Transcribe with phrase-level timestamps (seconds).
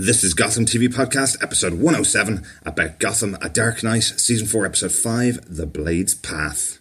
[0.00, 4.92] This is Gotham TV Podcast, episode 107, about Gotham A Dark Knight, season 4, episode
[4.92, 6.78] 5, The Blade's Path.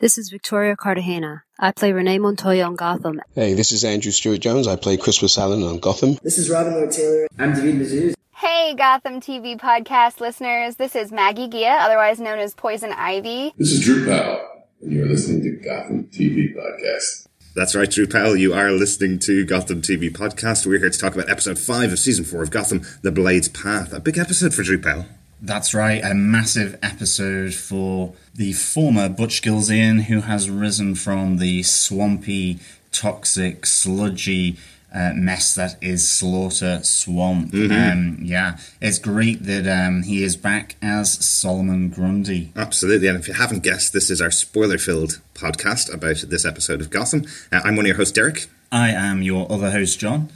[0.00, 1.42] This is Victoria Cartagena.
[1.58, 3.20] I play Renee Montoya on Gotham.
[3.34, 4.66] Hey, this is Andrew Stewart Jones.
[4.66, 6.16] I play Crispus Allen on Gotham.
[6.22, 7.28] This is Robin Lord Taylor.
[7.38, 8.14] I'm David Mazouz.
[8.34, 10.76] Hey, Gotham TV podcast listeners.
[10.76, 13.52] This is Maggie Geha, otherwise known as Poison Ivy.
[13.58, 14.40] This is Drew Powell,
[14.80, 17.26] and you're listening to Gotham TV Podcast.
[17.54, 18.38] That's right, Drew Powell.
[18.38, 20.64] You are listening to Gotham TV Podcast.
[20.64, 23.92] We're here to talk about episode 5 of season 4 of Gotham, The Blade's Path.
[23.92, 25.04] A big episode for Drew Powell.
[25.42, 31.62] That's right, a massive episode for the former Butch Gilzean, who has risen from the
[31.62, 32.58] swampy,
[32.92, 34.58] toxic, sludgy
[34.94, 37.52] uh, mess that is Slaughter Swamp.
[37.52, 37.72] Mm-hmm.
[37.72, 42.52] Um, yeah, it's great that um, he is back as Solomon Grundy.
[42.56, 43.08] Absolutely.
[43.08, 46.90] And if you haven't guessed, this is our spoiler filled podcast about this episode of
[46.90, 47.24] Gotham.
[47.52, 48.48] Uh, I'm one of your hosts, Derek.
[48.72, 50.30] I am your other host, John.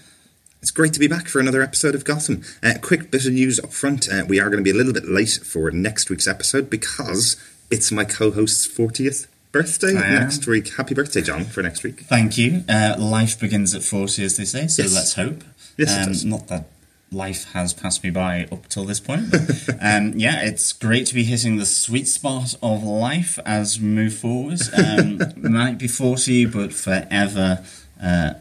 [0.65, 2.43] It's great to be back for another episode of Gotham.
[2.63, 4.09] Uh, quick bit of news up front.
[4.11, 7.37] Uh, we are going to be a little bit late for next week's episode because
[7.71, 10.73] it's my co host's 40th birthday next week.
[10.77, 12.01] Happy birthday, John, for next week.
[12.05, 12.65] Thank you.
[12.67, 14.95] Uh, life begins at 40, as they say, so Yes.
[14.95, 15.45] let's hope.
[15.77, 16.25] Yes, it um, does.
[16.25, 16.65] Not that
[17.13, 19.33] life has passed me by up till this point.
[19.33, 23.87] but, um, yeah, it's great to be hitting the sweet spot of life as we
[23.87, 24.63] move forward.
[24.75, 27.63] Um, might be 40, but forever.
[28.03, 28.33] Uh,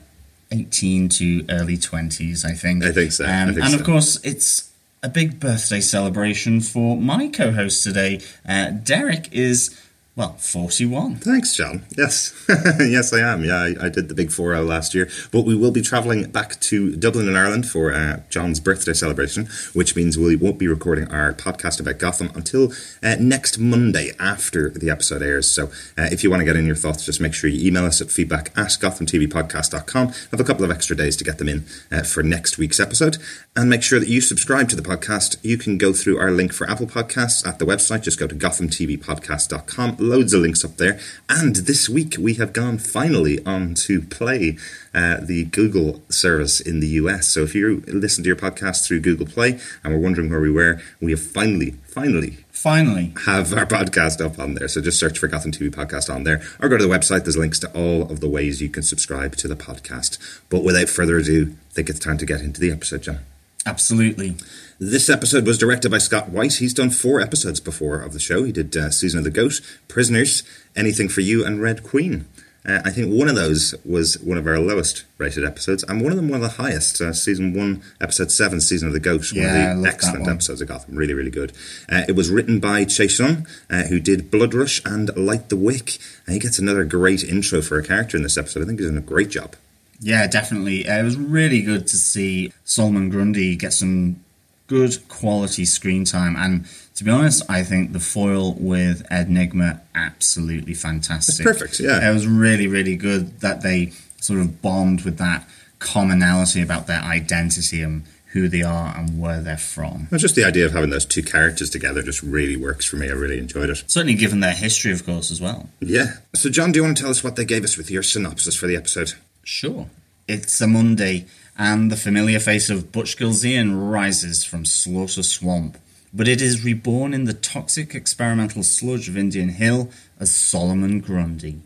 [0.54, 2.84] 18 to early 20s, I think.
[2.84, 3.80] I think so, I Um, think and so.
[3.80, 4.70] of course, it's
[5.02, 8.22] a big birthday celebration for my co host today.
[8.48, 9.78] Uh, Derek is,
[10.16, 11.16] well, 41.
[11.16, 11.86] Thanks, John.
[11.98, 12.34] Yes,
[12.80, 13.44] yes, I am.
[13.44, 15.10] Yeah, I, I did the big 4 0 last year.
[15.32, 19.48] But we will be travelling back to Dublin in Ireland for uh, John's birthday celebration,
[19.74, 24.70] which means we won't be recording our podcast about Gotham until uh, next Monday after
[24.70, 25.50] the episode airs.
[25.50, 27.86] So uh, if you want to get in your thoughts, just make sure you email
[27.86, 30.08] us at feedback at gothamtvpodcast.com.
[30.30, 33.18] Have a couple of extra days to get them in uh, for next week's episode.
[33.56, 35.38] And make sure that you subscribe to the podcast.
[35.42, 38.04] You can go through our link for Apple Podcasts at the website.
[38.04, 40.03] Just go to gothamtvpodcast.com.
[40.04, 41.00] Loads of links up there.
[41.30, 44.58] And this week we have gone finally on to play
[44.94, 47.30] uh, the Google service in the US.
[47.30, 50.52] So if you listen to your podcast through Google Play and we're wondering where we
[50.52, 54.68] were, we have finally, finally Finally, have our podcast up on there.
[54.70, 57.24] So just search for Gotham TV Podcast on there or go to the website.
[57.24, 60.18] There's links to all of the ways you can subscribe to the podcast.
[60.50, 63.20] But without further ado, I think it's time to get into the episode, John.
[63.66, 64.36] Absolutely.
[64.80, 66.56] This episode was directed by Scott White.
[66.56, 68.44] He's done four episodes before of the show.
[68.44, 70.44] He did uh, Season of the Goat, Prisoners,
[70.76, 72.26] Anything for You, and Red Queen.
[72.66, 76.12] Uh, I think one of those was one of our lowest rated episodes, and one
[76.12, 77.02] of them one of the highest.
[77.02, 79.32] Uh, season one, episode seven, Season of the Goat.
[79.34, 79.52] One of
[79.84, 80.96] the excellent episodes of Gotham.
[80.96, 81.52] Really, really good.
[81.90, 85.58] Uh, it was written by Tze Chun, uh, who did Blood Rush and Light the
[85.58, 85.98] Wick.
[86.26, 88.64] And he gets another great intro for a character in this episode.
[88.64, 89.56] I think he's done a great job.
[90.00, 90.88] Yeah, definitely.
[90.88, 94.24] Uh, it was really good to see Solomon Grundy get some
[94.68, 96.36] good quality screen time.
[96.36, 96.66] And
[96.96, 101.46] to be honest, I think the foil with Ed Nygma absolutely fantastic.
[101.46, 102.10] It's perfect, yeah.
[102.10, 105.48] It was really, really good that they sort of bombed with that
[105.80, 110.08] commonality about their identity and who they are and where they're from.
[110.10, 113.10] Well, just the idea of having those two characters together just really works for me.
[113.10, 113.84] I really enjoyed it.
[113.86, 115.70] Certainly given their history, of course, as well.
[115.82, 116.14] Yeah.
[116.34, 118.56] So, John, do you want to tell us what they gave us with your synopsis
[118.56, 119.14] for the episode?
[119.44, 119.90] Sure.
[120.26, 121.26] It's a Monday,
[121.58, 125.78] and the familiar face of Butch Gilzean rises from Slaughter Swamp,
[126.14, 131.60] but it is reborn in the toxic experimental sludge of Indian Hill as Solomon Grundy.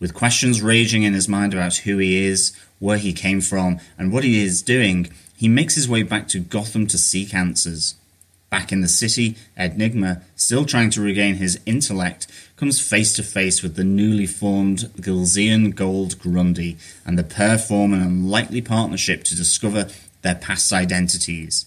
[0.00, 4.10] With questions raging in his mind about who he is, where he came from, and
[4.10, 7.94] what he is doing, he makes his way back to Gotham to seek answers.
[8.56, 13.62] Back in the city, Nygma, still trying to regain his intellect, comes face to face
[13.62, 19.36] with the newly formed Gilzean Gold Grundy, and the pair form an unlikely partnership to
[19.36, 19.90] discover
[20.22, 21.66] their past identities.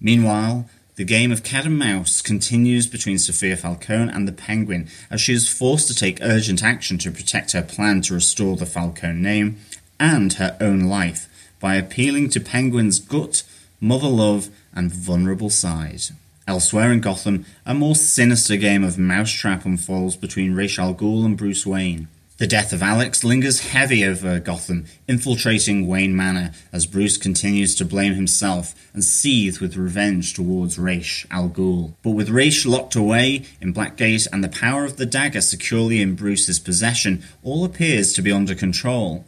[0.00, 5.20] Meanwhile, the game of cat and mouse continues between Sofia Falcone and the Penguin as
[5.20, 9.20] she is forced to take urgent action to protect her plan to restore the Falcone
[9.20, 9.56] name
[9.98, 11.28] and her own life
[11.58, 13.42] by appealing to Penguin's gut,
[13.80, 16.02] mother love, and vulnerable side.
[16.48, 21.36] Elsewhere in Gotham, a more sinister game of mousetrap unfolds between Ra's al Ghul and
[21.36, 22.08] Bruce Wayne.
[22.38, 27.84] The death of Alex lingers heavy over Gotham, infiltrating Wayne Manor as Bruce continues to
[27.84, 31.92] blame himself and seethe with revenge towards Ra's al Ghul.
[32.02, 36.14] But with Ra's locked away in Blackgate and the power of the dagger securely in
[36.14, 39.26] Bruce's possession, all appears to be under control.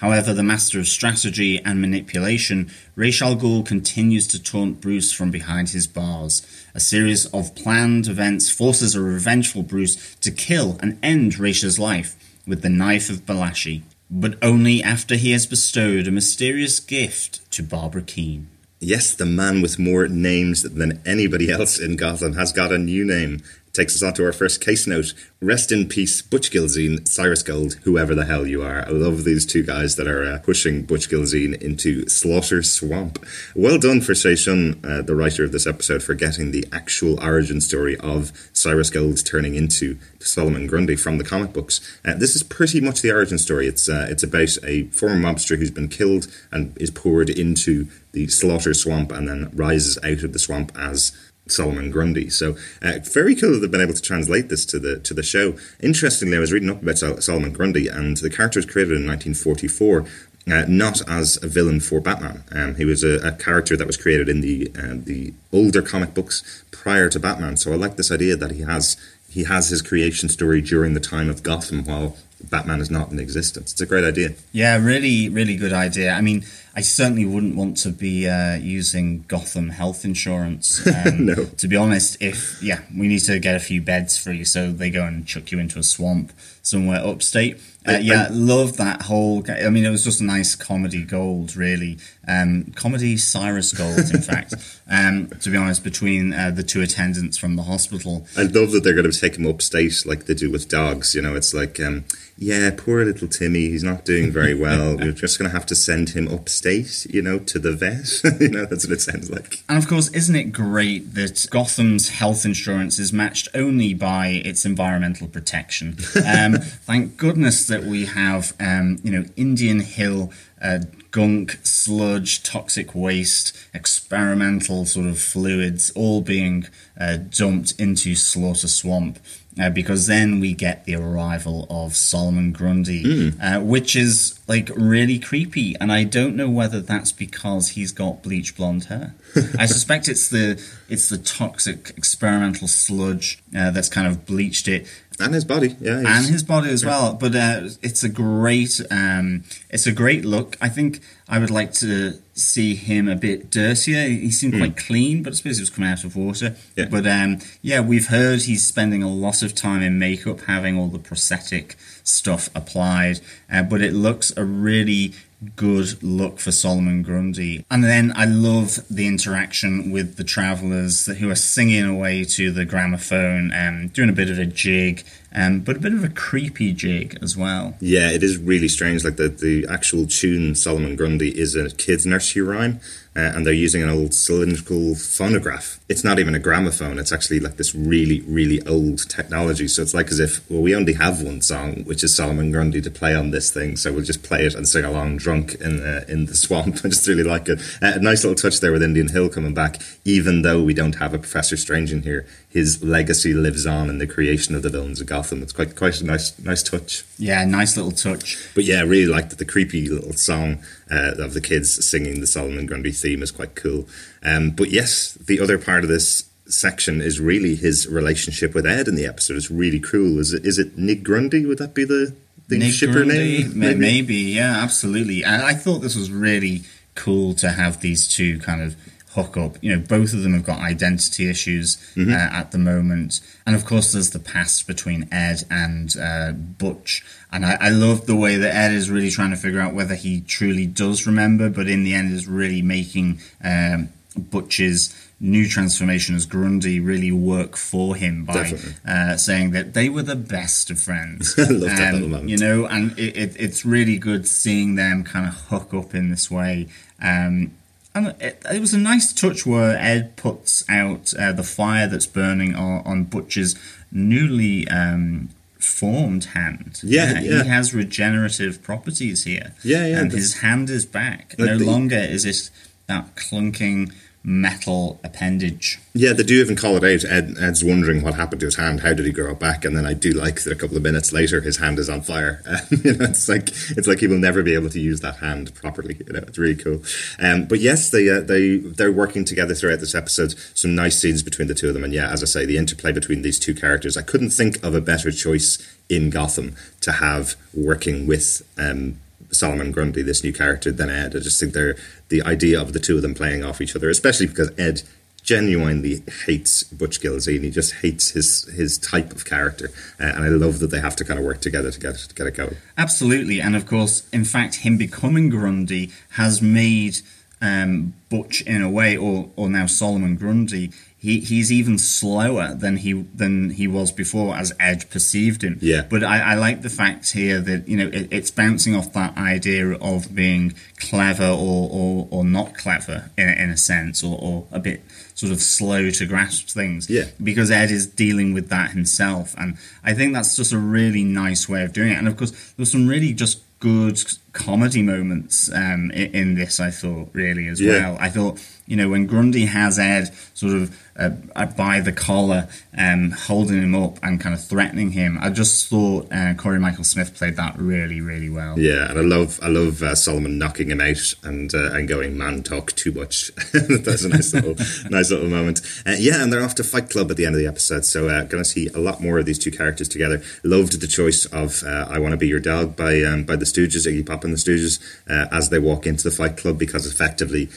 [0.00, 5.30] However, the master of strategy and manipulation, Ra's al Ghul continues to taunt Bruce from
[5.30, 6.40] behind his bars.
[6.74, 12.16] A series of planned events forces a revengeful Bruce to kill and end Raisha's life
[12.46, 17.62] with the knife of Balashi, but only after he has bestowed a mysterious gift to
[17.62, 18.48] Barbara Kean.
[18.78, 23.04] Yes, the man with more names than anybody else in Gotham has got a new
[23.04, 23.42] name.
[23.72, 25.14] Takes us on to our first case note.
[25.40, 28.84] Rest in peace, Butch Gilzean, Cyrus Gold, whoever the hell you are.
[28.84, 33.24] I love these two guys that are uh, pushing Butch Gilzean into Slaughter Swamp.
[33.54, 37.22] Well done for Tze Chun, uh, the writer of this episode, for getting the actual
[37.22, 41.80] origin story of Cyrus Gold turning into Solomon Grundy from the comic books.
[42.04, 43.68] Uh, this is pretty much the origin story.
[43.68, 48.26] It's uh, it's about a former mobster who's been killed and is poured into the
[48.26, 51.12] Slaughter Swamp and then rises out of the swamp as
[51.50, 52.30] Solomon Grundy.
[52.30, 55.22] So uh, very cool that they've been able to translate this to the to the
[55.22, 55.54] show.
[55.80, 59.06] Interestingly, I was reading up about Sol- Solomon Grundy, and the character was created in
[59.06, 60.06] 1944.
[60.50, 62.42] Uh, not as a villain for Batman.
[62.50, 66.14] Um, he was a, a, character that was created in the uh, the older comic
[66.14, 67.58] books prior to Batman.
[67.58, 68.96] So I like this idea that he has
[69.28, 73.20] he has his creation story during the time of Gotham while Batman is not in
[73.20, 73.72] existence.
[73.72, 74.30] It's a great idea.
[74.52, 76.12] Yeah, really, really good idea.
[76.12, 76.44] I mean,
[76.74, 80.86] I certainly wouldn't want to be uh, using Gotham health insurance.
[81.00, 81.44] Um, no.
[81.46, 84.70] To be honest, if, yeah, we need to get a few beds for you, so
[84.70, 86.32] they go and chuck you into a swamp
[86.62, 87.58] somewhere upstate.
[87.86, 89.42] Uh, yeah, love that whole.
[89.48, 91.96] I mean, it was just a nice comedy gold, really.
[92.28, 94.54] Um, comedy Cyrus Gold, in fact.
[94.92, 98.26] Um, to be honest, between uh, the two attendants from the hospital.
[98.36, 101.14] I love that they're going to take him upstate like they do with dogs.
[101.14, 102.04] You know, it's like, um,
[102.36, 104.96] yeah, poor little Timmy, he's not doing very well.
[104.98, 106.59] We're just going to have to send him upstate,
[107.08, 108.22] you know, to the vet.
[108.40, 109.62] you know, that's what it sounds like.
[109.68, 114.64] And of course, isn't it great that Gotham's health insurance is matched only by its
[114.64, 115.96] environmental protection?
[116.30, 120.32] Um, thank goodness that we have, um, you know, Indian Hill.
[120.62, 120.80] Uh,
[121.10, 126.66] gunk, sludge, toxic waste, experimental sort of fluids all being
[126.98, 129.18] uh, dumped into Slaughter Swamp.
[129.60, 133.36] Uh, because then we get the arrival of Solomon Grundy, mm.
[133.42, 135.76] uh, which is like really creepy.
[135.80, 139.14] And I don't know whether that's because he's got bleach blonde hair.
[139.58, 144.86] I suspect it's the it's the toxic experimental sludge uh, that's kind of bleached it
[145.20, 147.14] and his body, yeah, and his body as well.
[147.14, 150.56] But uh, it's a great, um, it's a great look.
[150.60, 154.08] I think I would like to see him a bit dirtier.
[154.08, 154.58] He seemed mm.
[154.58, 156.56] quite clean, but I suppose he was coming out of water.
[156.76, 156.86] Yeah.
[156.90, 160.88] But um, yeah, we've heard he's spending a lot of time in makeup, having all
[160.88, 163.20] the prosthetic stuff applied.
[163.52, 165.14] Uh, but it looks a really
[165.56, 167.64] good look for Solomon Grundy.
[167.70, 172.64] And then I love the interaction with the travelers who are singing away to the
[172.64, 175.04] gramophone and um, doing a bit of a jig,
[175.34, 177.74] um, but a bit of a creepy jig as well.
[177.80, 179.04] Yeah, it is really strange.
[179.04, 182.80] Like the, the actual tune, Solomon Grundy, is a kid's nursery rhyme
[183.16, 185.80] uh, and they're using an old cylindrical phonograph.
[185.88, 186.96] It's not even a gramophone.
[186.96, 189.66] It's actually like this really, really old technology.
[189.66, 192.80] So it's like as if, well, we only have one song, which is Solomon Grundy
[192.80, 193.76] to play on this thing.
[193.76, 196.76] So we'll just play it and sing along drunk in the, in the swamp.
[196.84, 197.60] I just really like it.
[197.82, 199.82] Uh, a nice little touch there with Indian Hill coming back.
[200.04, 203.98] Even though we don't have a Professor Strange in here, his legacy lives on in
[203.98, 205.42] the creation of the villains of Gotham.
[205.42, 207.04] It's quite, quite a nice, nice touch.
[207.18, 208.38] Yeah, nice little touch.
[208.54, 210.60] But yeah, I really liked the creepy little song
[210.90, 213.88] uh, of the kids singing the Solomon Grundy theme is quite cool.
[214.22, 218.88] Um, but yes, the other part of this section is really his relationship with Ed
[218.88, 219.36] in the episode.
[219.36, 220.18] It's really cool.
[220.18, 221.46] Is it is it Nick Grundy?
[221.46, 222.14] Would that be the,
[222.48, 223.44] the Nick shipper Grundy?
[223.44, 223.58] name?
[223.58, 223.78] Maybe?
[223.78, 225.24] maybe, yeah, absolutely.
[225.24, 226.62] And I thought this was really
[226.94, 228.76] cool to have these two kind of
[229.14, 229.56] hook up.
[229.60, 232.12] You know, both of them have got identity issues mm-hmm.
[232.12, 237.04] uh, at the moment, and of course, there's the past between Ed and uh, Butch.
[237.32, 239.94] And I, I love the way that Ed is really trying to figure out whether
[239.94, 246.16] he truly does remember, but in the end, is really making um, Butch's new transformation
[246.16, 248.54] as Grundy really work for him by
[248.88, 251.36] uh, saying that they were the best of friends.
[251.38, 252.28] Love um.
[252.28, 256.10] You know, and it, it, it's really good seeing them kind of hook up in
[256.10, 256.68] this way.
[257.02, 257.52] Um,
[257.94, 262.06] and it, it, was a nice touch where Ed puts out uh, the fire that's
[262.06, 263.58] burning on, on Butch's
[263.90, 266.80] newly um, formed hand.
[266.82, 269.54] Yeah, uh, yeah, He has regenerative properties here.
[269.62, 270.00] Yeah, yeah.
[270.00, 271.34] And his hand is back.
[271.38, 272.50] No the, longer is it
[272.86, 275.78] that clunking metal appendage.
[275.94, 277.10] Yeah, they do even call it out.
[277.10, 278.80] Ed, Ed's wondering what happened to his hand.
[278.80, 279.64] How did he grow it back?
[279.64, 282.02] And then I do like that a couple of minutes later, his hand is on
[282.02, 282.42] fire.
[282.70, 285.54] you know, it's like it's like he will never be able to use that hand
[285.54, 285.96] properly.
[286.06, 286.82] You know, it's really cool.
[287.18, 290.34] Um, but yes, they uh, they they're working together throughout this episode.
[290.54, 292.92] Some nice scenes between the two of them, and yeah, as I say, the interplay
[292.92, 293.96] between these two characters.
[293.96, 295.58] I couldn't think of a better choice
[295.88, 298.46] in Gotham to have working with.
[298.58, 298.98] Um,
[299.32, 301.16] Solomon Grundy, this new character, than Ed.
[301.16, 301.76] I just think they're
[302.08, 304.82] the idea of the two of them playing off each other, especially because Ed
[305.22, 309.70] genuinely hates Butch Gilzean He just hates his his type of character,
[310.00, 312.14] uh, and I love that they have to kind of work together to get to
[312.14, 312.56] get it going.
[312.76, 316.98] Absolutely, and of course, in fact, him becoming Grundy has made
[317.40, 320.70] um, Butch in a way, or or now Solomon Grundy.
[321.02, 325.56] He, he's even slower than he than he was before, as Ed perceived him.
[325.62, 325.86] Yeah.
[325.88, 329.16] But I, I like the fact here that you know it, it's bouncing off that
[329.16, 334.46] idea of being clever or or, or not clever in, in a sense, or, or
[334.52, 334.82] a bit
[335.14, 336.90] sort of slow to grasp things.
[336.90, 337.04] Yeah.
[337.22, 341.48] Because Ed is dealing with that himself, and I think that's just a really nice
[341.48, 341.96] way of doing it.
[341.98, 344.02] And of course, there's some really just good
[344.32, 346.60] comedy moments um, in, in, this.
[346.60, 347.72] I thought really as Yeah.
[347.72, 347.96] well.
[348.00, 348.38] I thought
[348.70, 352.46] you know when Grundy has Ed sort of uh, uh, by the collar,
[352.76, 355.18] um, holding him up and kind of threatening him.
[355.20, 358.58] I just thought uh, Cory Michael Smith played that really really well.
[358.58, 362.16] Yeah, and I love I love uh, Solomon knocking him out and uh, and going
[362.16, 363.32] man talk too much.
[363.52, 364.54] That's a nice little
[364.90, 365.62] nice little moment.
[365.86, 368.06] Uh, yeah, and they're off to Fight Club at the end of the episode, so
[368.06, 370.22] going to see a lot more of these two characters together.
[370.44, 373.90] Loved the choice of "I Want to Be Your Dog" by um, by the Stooges,
[373.90, 377.48] Iggy Pop and the Stooges, as they walk into the Fight Club because effectively.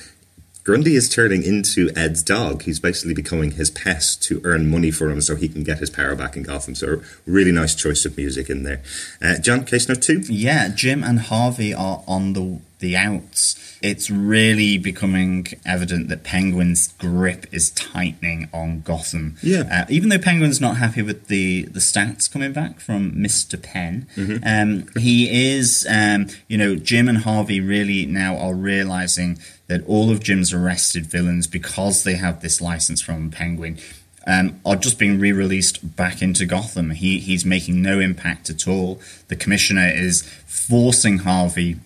[0.63, 2.63] Grundy is turning into Ed's dog.
[2.63, 5.89] He's basically becoming his pest to earn money for him so he can get his
[5.89, 6.74] power back in Gotham.
[6.74, 8.82] So, really nice choice of music in there.
[9.22, 10.20] Uh, John, case note two?
[10.29, 13.79] Yeah, Jim and Harvey are on the the outs.
[13.82, 19.38] It's really becoming evident that Penguin's grip is tightening on Gotham.
[19.41, 19.63] Yeah.
[19.72, 23.62] Uh, even though Penguin's not happy with the, the stats coming back from Mr.
[23.62, 24.08] Penn,
[24.46, 29.39] um, he is, um, you know, Jim and Harvey really now are realizing
[29.74, 33.80] that all of Jim's arrested villains, because they have this license from Penguin,
[34.27, 36.92] um, are just being re-released back into Gotham.
[36.92, 39.01] He he's making no impact at all.
[39.30, 41.77] The commissioner is forcing Harvey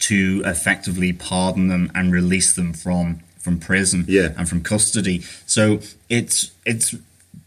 [0.00, 4.30] to effectively pardon them and release them from from prison Yeah.
[4.38, 5.22] and from custody.
[5.46, 6.94] So it's it's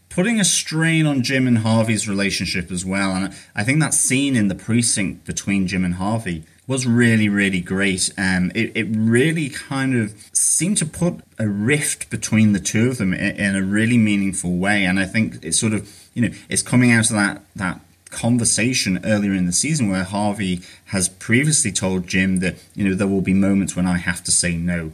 [0.08, 3.10] putting a strain on Jim and Harvey's relationship as well.
[3.16, 7.60] And I think that scene in the precinct between Jim and Harvey was really, really
[7.60, 8.12] great.
[8.18, 12.98] Um, it, it really kind of seemed to put a rift between the two of
[12.98, 14.84] them in, in a really meaningful way.
[14.84, 19.00] And I think it's sort of, you know, it's coming out of that, that conversation
[19.02, 23.22] earlier in the season where Harvey has previously told Jim that, you know, there will
[23.22, 24.92] be moments when I have to say no.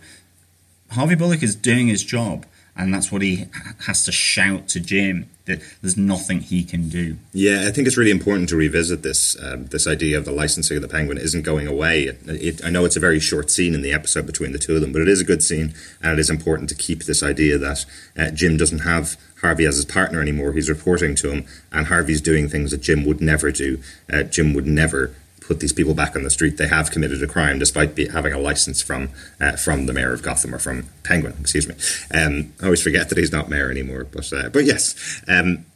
[0.92, 3.46] Harvey Bullock is doing his job, and that's what he
[3.86, 7.16] has to shout to Jim that there's nothing he can do.
[7.32, 9.36] Yeah, I think it's really important to revisit this.
[9.42, 12.04] Um, this idea of the licensing of the penguin isn't going away.
[12.04, 14.74] It, it, I know it's a very short scene in the episode between the two
[14.74, 17.22] of them, but it is a good scene, and it is important to keep this
[17.22, 17.84] idea that
[18.16, 20.52] uh, Jim doesn't have Harvey as his partner anymore.
[20.52, 23.80] He's reporting to him, and Harvey's doing things that Jim would never do.
[24.10, 25.14] Uh, Jim would never
[25.46, 26.56] put these people back on the street.
[26.56, 29.10] They have committed a crime, despite be, having a license from
[29.40, 31.34] uh, from the mayor of Gotham or from Penguin.
[31.40, 31.74] Excuse me.
[32.18, 35.22] Um, I always forget that he's not mayor anymore, but uh, but yes.
[35.28, 35.66] Um,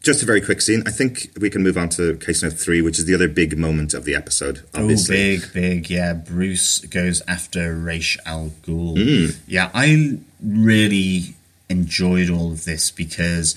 [0.00, 0.84] just a very quick scene.
[0.86, 3.58] I think we can move on to case note three, which is the other big
[3.58, 4.62] moment of the episode.
[4.72, 6.12] Obviously, Oh, big, big, yeah.
[6.12, 8.96] Bruce goes after Ra's al Ghul.
[8.96, 9.36] Hmm.
[9.48, 11.34] Yeah, I really
[11.68, 13.56] enjoyed all of this because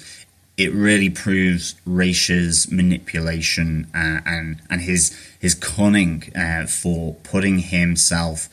[0.64, 8.48] it really proves Raish's manipulation uh, and and his his cunning uh, for putting himself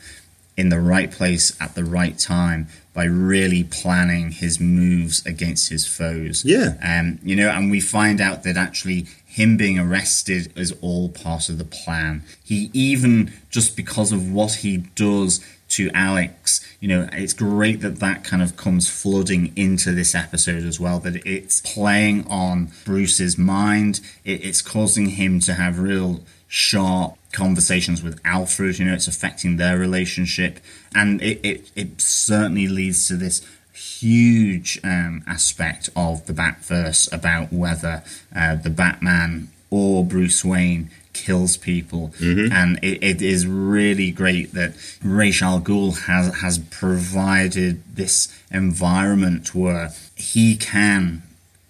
[0.57, 5.87] in the right place at the right time by really planning his moves against his
[5.87, 6.43] foes.
[6.43, 6.73] Yeah.
[6.83, 11.47] Um, you know, and we find out that actually him being arrested is all part
[11.47, 12.23] of the plan.
[12.43, 15.39] He even just because of what he does
[15.69, 20.63] to Alex, you know, it's great that that kind of comes flooding into this episode
[20.63, 20.99] as well.
[20.99, 24.01] That it's playing on Bruce's mind.
[24.25, 28.79] It, it's causing him to have real sharp conversations with Alfred.
[28.79, 30.59] You know, it's affecting their relationship,
[30.93, 37.53] and it it, it certainly leads to this huge um, aspect of the Batverse about
[37.53, 38.03] whether
[38.35, 40.89] uh, the Batman or Bruce Wayne
[41.23, 42.11] kills people,
[42.51, 44.73] and it, it is really great that
[45.03, 51.23] Ra's al Ghul has has provided this environment where he can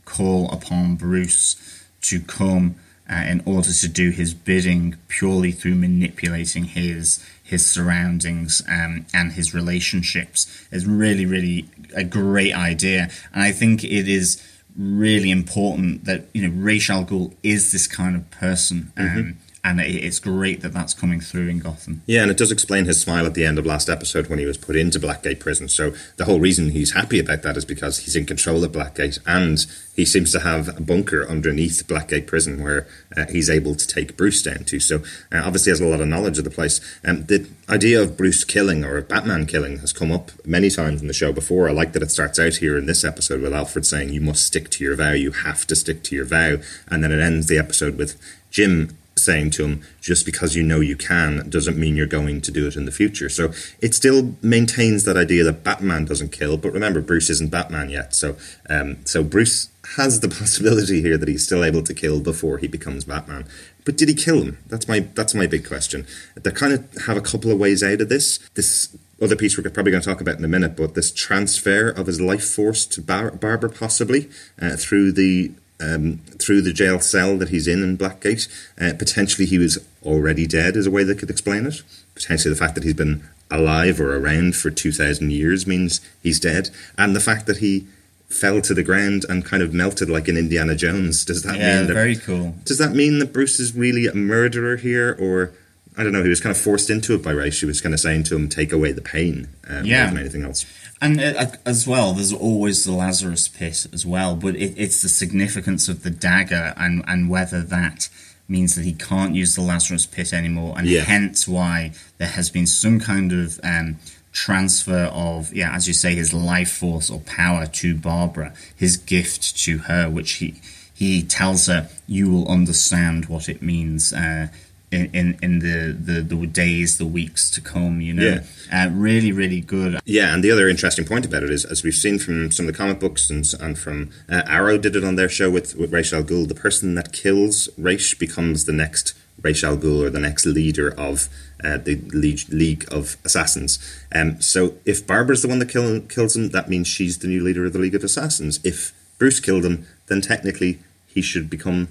[0.05, 1.55] call upon Bruce
[2.01, 2.75] to come
[3.09, 9.33] uh, in order to do his bidding purely through manipulating his his surroundings um, and
[9.33, 10.67] his relationships.
[10.71, 11.65] Is really really
[11.95, 13.09] a great idea.
[13.33, 14.41] And I think it is
[14.79, 18.91] really important that you know Ra's al Ghul is this kind of person.
[18.97, 22.01] Um, and it's great that that's coming through in Gotham.
[22.05, 24.45] Yeah, and it does explain his smile at the end of last episode when he
[24.45, 25.67] was put into Blackgate prison.
[25.67, 29.19] So the whole reason he's happy about that is because he's in control of Blackgate,
[29.25, 32.87] and he seems to have a bunker underneath Blackgate prison where
[33.17, 34.79] uh, he's able to take Bruce down to.
[34.79, 36.79] So uh, obviously has a lot of knowledge of the place.
[37.03, 41.01] And um, the idea of Bruce killing or Batman killing has come up many times
[41.01, 41.67] in the show before.
[41.67, 44.45] I like that it starts out here in this episode with Alfred saying, "You must
[44.45, 45.11] stick to your vow.
[45.11, 48.15] You have to stick to your vow," and then it ends the episode with
[48.51, 52.51] Jim saying to him, just because you know you can doesn't mean you're going to
[52.51, 53.29] do it in the future.
[53.29, 57.89] So it still maintains that idea that Batman doesn't kill, but remember, Bruce isn't Batman
[57.89, 58.13] yet.
[58.13, 58.35] So,
[58.69, 62.67] um, so Bruce has the possibility here that he's still able to kill before he
[62.67, 63.45] becomes Batman.
[63.85, 64.57] But did he kill him?
[64.67, 66.05] That's my that's my big question.
[66.35, 68.39] They kind of have a couple of ways out of this.
[68.53, 71.89] This other piece we're probably going to talk about in a minute, but this transfer
[71.89, 74.29] of his life force to Bar- Barbara possibly
[74.61, 78.47] uh, through the um, through the jail cell that he's in in Blackgate.
[78.79, 81.81] Uh, potentially, he was already dead, is a way they could explain it.
[82.15, 86.69] Potentially, the fact that he's been alive or around for 2,000 years means he's dead.
[86.97, 87.87] And the fact that he
[88.29, 91.79] fell to the ground and kind of melted like in Indiana Jones, does that yeah,
[91.79, 91.93] mean that.
[91.93, 92.55] very cool.
[92.63, 95.15] Does that mean that Bruce is really a murderer here?
[95.19, 95.51] Or.
[95.97, 96.23] I don't know.
[96.23, 97.55] He was kind of forced into it by Ra's.
[97.55, 100.03] She was kind of saying to him, "Take away the pain." Um, Yeah.
[100.05, 100.65] more than anything else.
[101.01, 105.09] And uh, as well, there's always the Lazarus pit as well, but it, it's the
[105.09, 108.09] significance of the dagger and, and whether that
[108.49, 111.01] means that he can't use the Lazarus pit anymore, and Yeah.
[111.01, 113.97] hence why there has been some kind of um,
[114.33, 119.57] transfer of, yeah, as you say, his life force or power to Barbara, his gift
[119.59, 120.55] to her, which he
[120.93, 124.47] he tells her, "You will understand what it means." Uh,
[124.91, 128.39] in, in, in the, the, the days, the weeks to come, you know,
[128.73, 129.99] uh, really, really good.
[130.05, 132.73] Yeah, and the other interesting point about it is, as we've seen from some of
[132.73, 135.93] the comic books and, and from uh, Arrow did it on their show with, with
[135.93, 140.09] Ra's al Ghul, the person that kills Ra's becomes the next Ra's al Ghul or
[140.09, 141.29] the next leader of
[141.63, 143.79] uh, the League, League of Assassins.
[144.13, 147.43] Um, so if Barbara's the one that kill, kills him, that means she's the new
[147.43, 148.59] leader of the League of Assassins.
[148.63, 151.89] If Bruce killed him, then technically he should become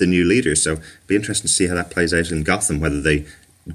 [0.00, 0.56] the new leader.
[0.56, 3.26] So it'd be interesting to see how that plays out in Gotham, whether they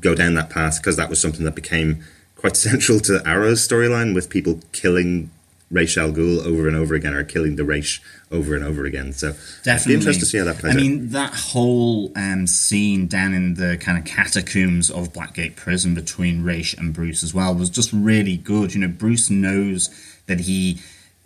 [0.02, 2.04] go down that path, because that was something that became
[2.36, 5.30] quite central to Arrow's storyline with people killing
[5.72, 8.00] Ra's al Ghul over and over again, or killing the Ra's
[8.32, 9.14] over and over again.
[9.14, 9.94] So it'd Definitely.
[9.94, 10.80] be interesting to see how that plays out.
[10.80, 10.88] I out.
[10.88, 16.44] mean, that whole um, scene down in the kind of catacombs of Blackgate Prison between
[16.44, 18.76] Ra's and Bruce as well was just really good.
[18.76, 19.90] You know, Bruce knows
[20.28, 20.80] that he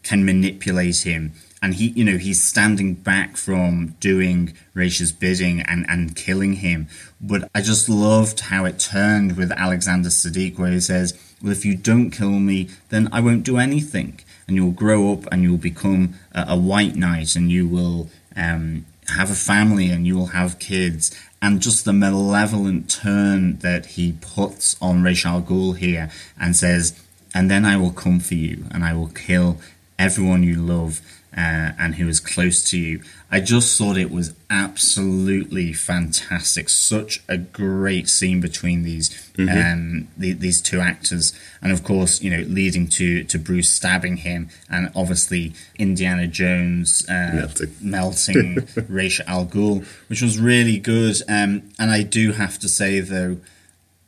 [0.03, 1.33] can manipulate him.
[1.61, 6.87] And he, you know, he's standing back from doing Raish's bidding and, and killing him.
[7.19, 11.65] But I just loved how it turned with Alexander Siddig, where he says, "Well, if
[11.65, 15.57] you don't kill me, then I won't do anything, and you'll grow up and you'll
[15.57, 20.27] become a, a white knight, and you will um, have a family, and you will
[20.27, 26.09] have kids." And just the malevolent turn that he puts on Ra's al Ghul here,
[26.39, 26.97] and says,
[27.35, 29.57] "And then I will come for you, and I will kill
[29.97, 31.01] everyone you love."
[31.35, 33.01] Uh, and who is close to you.
[33.31, 36.69] I just thought it was absolutely fantastic.
[36.69, 42.31] Such a great scene between these um, the, these two actors, and of course, you
[42.31, 47.75] know, leading to to Bruce stabbing him, and obviously Indiana Jones uh, Melting.
[47.81, 51.21] melting Ra's al Ghul, which was really good.
[51.29, 53.37] Um, and I do have to say though,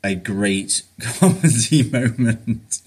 [0.03, 2.81] a great comedy moment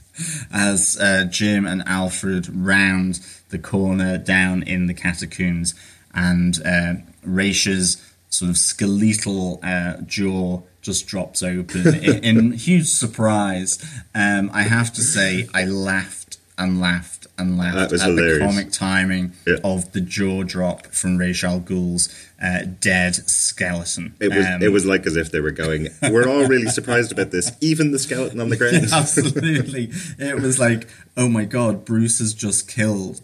[0.53, 3.20] as uh, Jim and Alfred round
[3.55, 5.75] the corner down in the catacombs,
[6.12, 13.79] and uh, Raish's sort of skeletal uh, jaw just drops open in, in huge surprise.
[14.14, 18.38] Um, I have to say, I laughed and laughed and laughed at hilarious.
[18.38, 19.57] the comic timing Yeah.
[19.64, 22.09] of the jaw drop from Ra's al Ghul's
[22.40, 24.14] uh, dead skeleton.
[24.21, 25.88] It was Um, it was like as if they were going.
[26.03, 27.51] We're all really surprised about this.
[27.61, 28.87] Even the skeleton on the ground.
[28.93, 29.90] Absolutely.
[30.19, 30.87] It was like,
[31.17, 33.21] oh my god, Bruce has just killed.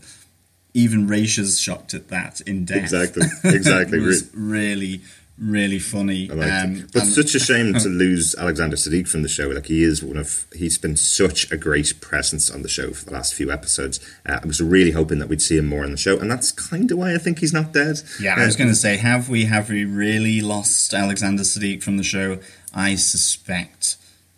[0.75, 2.79] Even Raisha's shocked at that in death.
[2.79, 3.99] Exactly, exactly.
[3.99, 5.01] it was really,
[5.37, 6.31] really funny.
[6.31, 6.87] Um.
[6.93, 9.49] But and- such a shame to lose Alexander Siddig from the show.
[9.49, 13.05] Like he is one of, he's been such a great presence on the show for
[13.07, 13.99] the last few episodes.
[14.25, 16.53] Uh, I was really hoping that we'd see him more on the show, and that's
[16.53, 18.01] kind of why I think he's not dead.
[18.21, 21.83] yeah, I was Uh, going to say, have we have we really lost Alexander Siddig
[21.83, 22.39] from the show?
[22.73, 23.97] I suspect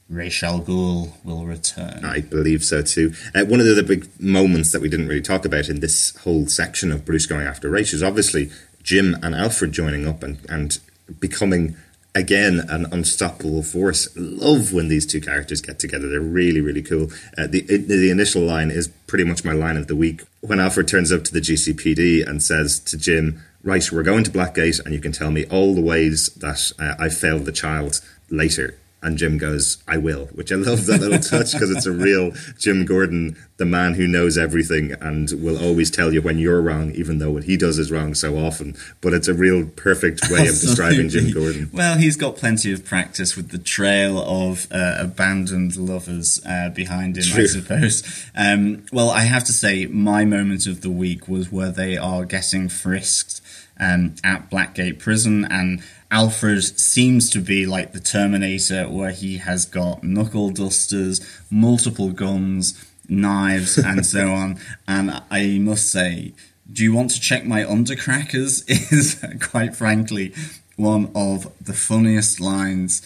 [0.08, 2.04] Ra's al Ghul will return.
[2.04, 3.14] I believe so too.
[3.34, 6.14] Uh, one of the other big moments that we didn't really talk about in this
[6.16, 8.50] whole section of Bruce going after Ra's is obviously
[8.82, 10.78] Jim and Alfred joining up and, and
[11.18, 11.76] becoming
[12.14, 14.08] again an unstoppable force.
[14.16, 16.08] Love when these two characters get together.
[16.08, 17.10] They're really really cool.
[17.38, 20.88] Uh, the the initial line is pretty much my line of the week when Alfred
[20.88, 23.42] turns up to the GCPD and says to Jim.
[23.62, 26.94] right, we're going to Blackgate, and you can tell me all the ways that uh,
[26.98, 28.76] I failed the child later.
[29.02, 32.30] And Jim goes, I will, which I love that little touch because it's a real
[32.56, 36.92] Jim Gordon, the man who knows everything and will always tell you when you're wrong,
[36.92, 38.76] even though what he does is wrong so often.
[39.00, 41.68] But it's a real perfect way of describing Jim Gordon.
[41.72, 47.16] Well, he's got plenty of practice with the trail of uh, abandoned lovers uh, behind
[47.16, 47.42] him, True.
[47.42, 48.30] I suppose.
[48.36, 52.24] Um, well, I have to say, my moment of the week was where they are
[52.24, 53.40] getting frisked
[53.80, 59.64] um, at Blackgate Prison, and Alfred seems to be like the Terminator, where he has
[59.64, 64.58] got knuckle dusters, multiple guns, knives, and so on.
[64.86, 66.34] And I must say,
[66.70, 68.62] do you want to check my undercrackers?
[68.92, 70.34] Is quite frankly
[70.76, 73.00] one of the funniest lines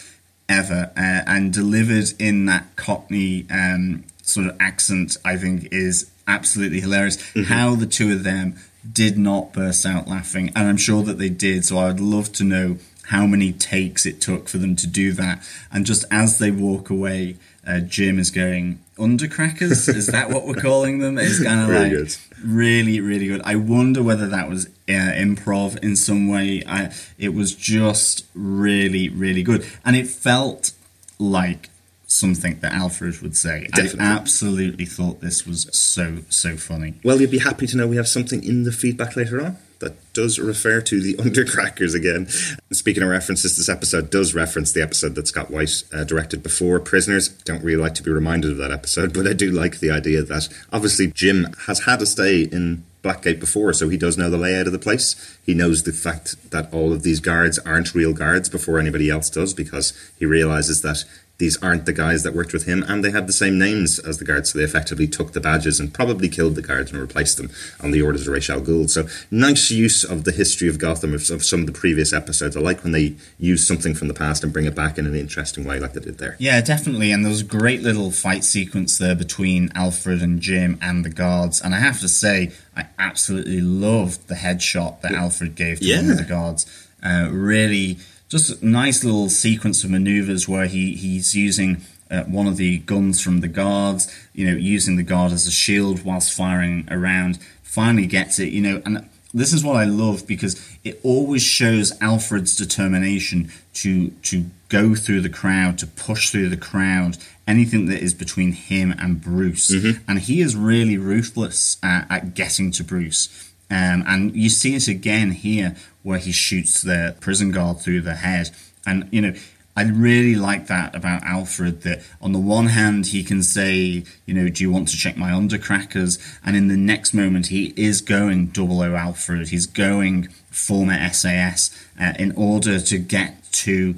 [0.49, 6.81] ever, uh, and delivered in that Cockney um, sort of accent, I think is absolutely
[6.81, 7.19] hilarious.
[7.47, 8.57] How the two of them
[8.91, 11.65] did not burst out laughing, and I'm sure that they did.
[11.65, 15.13] So I would love to know how many takes it took for them to do
[15.13, 15.47] that.
[15.73, 19.89] And just as they walk away, uh, Jim is going undercrackers.
[19.89, 21.19] is that what we're calling them?
[21.19, 22.17] It's kind of like good.
[22.45, 23.43] really, really good.
[23.45, 26.63] I wonder whether that was uh, improv in some way.
[26.67, 30.73] I, it was just really, really good, and it felt
[31.19, 31.71] like
[32.17, 33.69] something that Alfred would say.
[33.75, 34.01] Definitely.
[34.01, 36.95] I absolutely thought this was so so funny.
[37.05, 40.13] Well, you'd be happy to know we have something in the feedback later on that
[40.13, 42.29] does refer to the Undercrackers again.
[42.73, 46.81] Speaking of references, this episode does reference the episode that Scott White uh, directed before
[46.81, 47.29] Prisoners.
[47.29, 50.23] Don't really like to be reminded of that episode, but I do like the idea
[50.23, 54.37] that obviously Jim has had a stay in Blackgate before, so he does know the
[54.37, 55.39] layout of the place.
[55.45, 59.31] He knows the fact that all of these guards aren't real guards before anybody else
[59.31, 61.05] does because he realizes that
[61.39, 64.19] these aren't the guys that worked with him, and they have the same names as
[64.19, 67.37] the guards, so they effectively took the badges and probably killed the guards and replaced
[67.37, 67.51] them
[67.83, 68.89] on the orders of Ra's al Ghul.
[68.89, 72.57] So nice use of the history of Gotham of, of some of the previous episodes.
[72.57, 75.15] I like when they use something from the past and bring it back in an
[75.15, 76.37] interesting way, like they did there.
[76.39, 77.13] Yeah, definitely.
[77.13, 81.11] And there was a great little fight sequence there between Alfred and Jim and the
[81.11, 81.61] guards.
[81.61, 86.11] And I have to say, I absolutely loved the headshot that Alfred gave to one
[86.11, 86.67] of the guards.
[87.03, 92.47] Uh, really, just a nice little sequence of maneuvers where he, he's using uh, one
[92.47, 96.33] of the guns from the guards, you know, using the guard as a shield whilst
[96.33, 97.39] firing around.
[97.63, 101.93] Finally gets it, you know, and this is what I love because it always shows
[102.01, 108.03] Alfred's determination to to go through the crowd, to push through the crowd, anything that
[108.03, 109.71] is between him and Bruce,
[110.09, 113.46] and he is really ruthless at, at getting to Bruce.
[113.71, 118.15] Um, and you see it again here where he shoots the prison guard through the
[118.15, 118.51] head,
[118.87, 119.35] and you know.
[119.79, 121.83] I really like that about Alfred.
[121.83, 125.19] That on the one hand, he can say, you know, do you want to check
[125.19, 126.19] my undercrackers?
[126.43, 129.49] And in the next moment, he is going double O Alfred.
[129.49, 133.97] He's going former SAS uh, in order to get to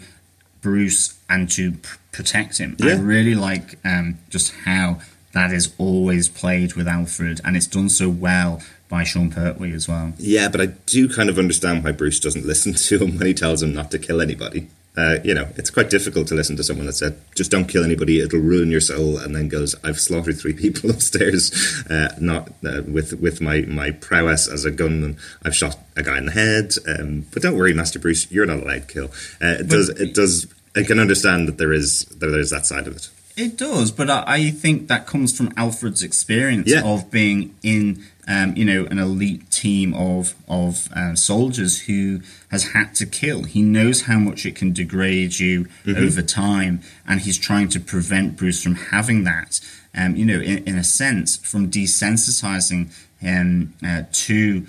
[0.62, 2.76] Bruce and to pr- protect him.
[2.82, 5.00] I really like um, just how
[5.32, 9.86] that is always played with Alfred, and it's done so well by Sean Pertwee as
[9.88, 10.12] well.
[10.18, 13.34] Yeah, but I do kind of understand why Bruce doesn't listen to him when he
[13.34, 14.68] tells him not to kill anybody.
[14.96, 17.84] Uh, you know, it's quite difficult to listen to someone that said, just don't kill
[17.84, 21.52] anybody, it'll ruin your soul, and then goes, I've slaughtered three people upstairs,
[21.88, 25.16] uh, not uh, with with my, my prowess as a gunman.
[25.44, 28.58] I've shot a guy in the head, um, but don't worry, Master Bruce, you're not
[28.60, 29.04] allowed to kill.
[29.40, 32.88] Uh, it does, it does, I can understand that there is that there's that side
[32.88, 33.08] of it.
[33.36, 36.82] It does, but I, I think that comes from Alfred's experience Yeah.
[36.84, 42.72] of being in, um, you know, an elite team of of uh, soldiers who has
[42.72, 43.44] had to kill.
[43.44, 48.36] He knows how much it can degrade you over time, and he's trying to prevent
[48.36, 49.60] Bruce from having that.
[49.94, 54.66] Um, you know, in, in a sense, from desensitizing him uh, to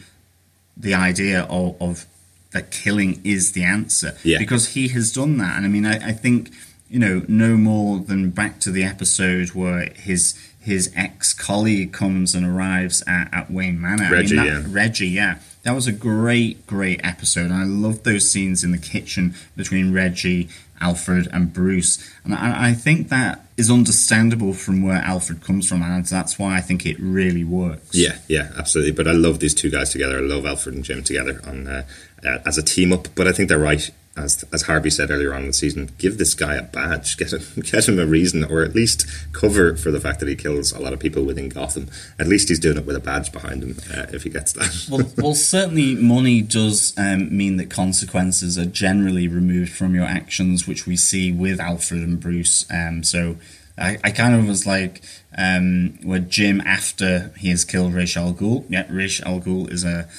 [0.78, 2.06] the idea of, of
[2.52, 4.40] that killing is the answer Yeah.
[4.40, 6.50] because he has done that and i mean I, I think
[6.90, 12.46] you know no more than back to the episode where his his ex-colleague comes and
[12.46, 14.68] arrives at, at wayne manor Reggie, I mean, that, yeah.
[14.70, 18.78] reggie yeah that was a great great episode and i love those scenes in the
[18.78, 20.50] kitchen between reggie
[20.82, 25.82] alfred and bruce and i, I think that is understandable from where alfred comes from
[25.82, 28.94] and that's why i think it really works Yeah, yeah, absolutely.
[28.94, 30.18] But I love these two guys together.
[30.18, 31.84] I love Alfred and Jim together on uh,
[32.24, 33.08] uh, as a team up.
[33.16, 33.90] But I think they're right,
[34.24, 35.90] as as Harvey said earlier on in the season.
[35.98, 39.76] Give this guy a badge, get him get him a reason, or at least cover
[39.76, 41.90] for the fact that he kills a lot of people within Gotham.
[42.20, 43.78] At least he's doing it with a badge behind him.
[43.94, 44.88] Uh, if he gets that.
[44.92, 50.68] well, well, certainly money does um, mean that consequences are generally removed from your actions,
[50.68, 52.66] which we see with Alfred and Bruce.
[52.72, 53.38] Um, so
[53.80, 55.02] I, I kind of was like,
[55.38, 59.84] um, where Jim, after he has killed Ra's al Ghul, yeah, Ra's al Ghul is
[59.84, 60.10] a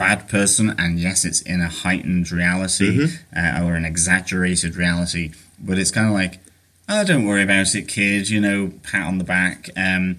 [0.00, 5.78] bad person, and yes, it's in a heightened reality uh, or an exaggerated reality, but
[5.78, 6.40] it's kind of like,
[6.88, 8.28] oh, don't worry about it, kid.
[8.30, 9.68] You know, pat on the back.
[9.76, 10.16] Um,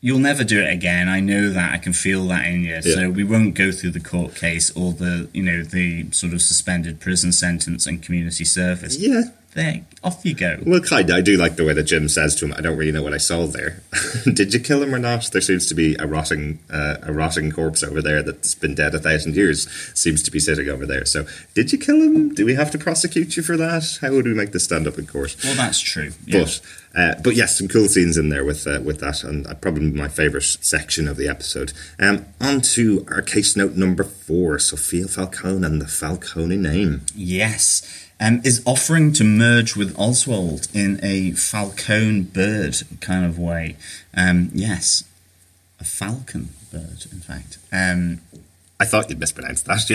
[0.00, 1.08] you'll never do it again.
[1.08, 1.72] I know that.
[1.72, 2.82] I can feel that in you.
[2.82, 6.42] So we won't go through the court case or the, you know, the sort of
[6.42, 8.98] suspended prison sentence and community service.
[8.98, 9.22] Yeah.
[9.52, 10.58] There, off you go.
[10.64, 11.16] Well, kind of.
[11.16, 13.12] I do like the way that Jim says to him, "I don't really know what
[13.12, 13.82] I saw there.
[14.32, 15.28] Did you kill him or not?
[15.32, 18.94] There seems to be a rotting, uh, a rotting corpse over there that's been dead
[18.94, 19.68] a thousand years.
[19.92, 21.04] Seems to be sitting over there.
[21.04, 22.32] So, did you kill him?
[22.32, 23.98] Do we have to prosecute you for that?
[24.00, 25.34] How would we make this stand up in court?
[25.42, 26.12] Well, that's true.
[26.26, 26.42] Yeah.
[26.42, 26.60] But
[26.94, 29.90] uh, but yes, some cool scenes in there with uh, with that, and uh, probably
[29.90, 31.72] my favourite section of the episode.
[31.98, 37.02] Um, on to our case note number four: Sofia Falcone and the Falcone name.
[37.14, 38.06] Yes.
[38.22, 43.76] Um, is offering to merge with Oswald in a falcone bird kind of way.
[44.14, 45.04] Um, yes.
[45.80, 47.56] A falcon bird, in fact.
[47.72, 48.20] Um,
[48.80, 49.90] I thought you'd mispronounced that.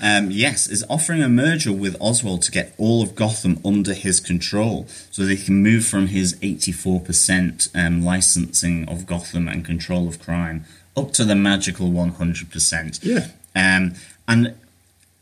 [0.00, 0.16] Yeah.
[0.18, 4.20] um, yes, is offering a merger with Oswald to get all of Gotham under his
[4.20, 10.22] control so they can move from his 84% um, licensing of Gotham and control of
[10.22, 10.64] crime
[10.96, 13.00] up to the magical 100%.
[13.02, 13.26] Yeah.
[13.56, 13.94] Um,
[14.28, 14.54] and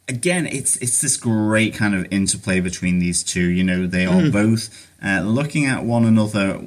[0.06, 3.48] again, it's it's this great kind of interplay between these two.
[3.48, 6.60] You know, they are both uh, looking at one another,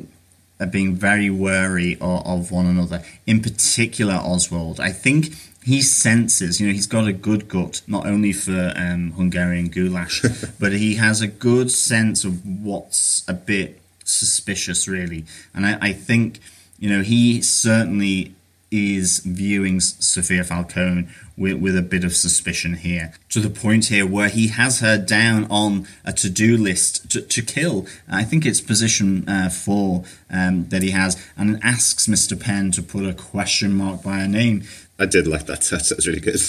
[0.68, 3.04] being very wary of, of one another.
[3.26, 6.60] In particular, Oswald, I think he senses.
[6.60, 10.24] You know, he's got a good gut, not only for um, Hungarian goulash,
[10.60, 15.26] but he has a good sense of what's a bit suspicious, really.
[15.54, 16.40] And I, I think,
[16.80, 18.36] you know, he certainly
[18.72, 23.14] is viewing Sofia Falcone with, with a bit of suspicion here.
[23.30, 27.22] To the point here where he has her down on a to do list to,
[27.22, 27.88] to kill.
[28.10, 32.40] I think it's position uh, four um, that he has, and asks Mr.
[32.40, 34.64] Penn to put a question mark by her name.
[35.00, 35.64] I did like that.
[35.74, 36.40] That was really good.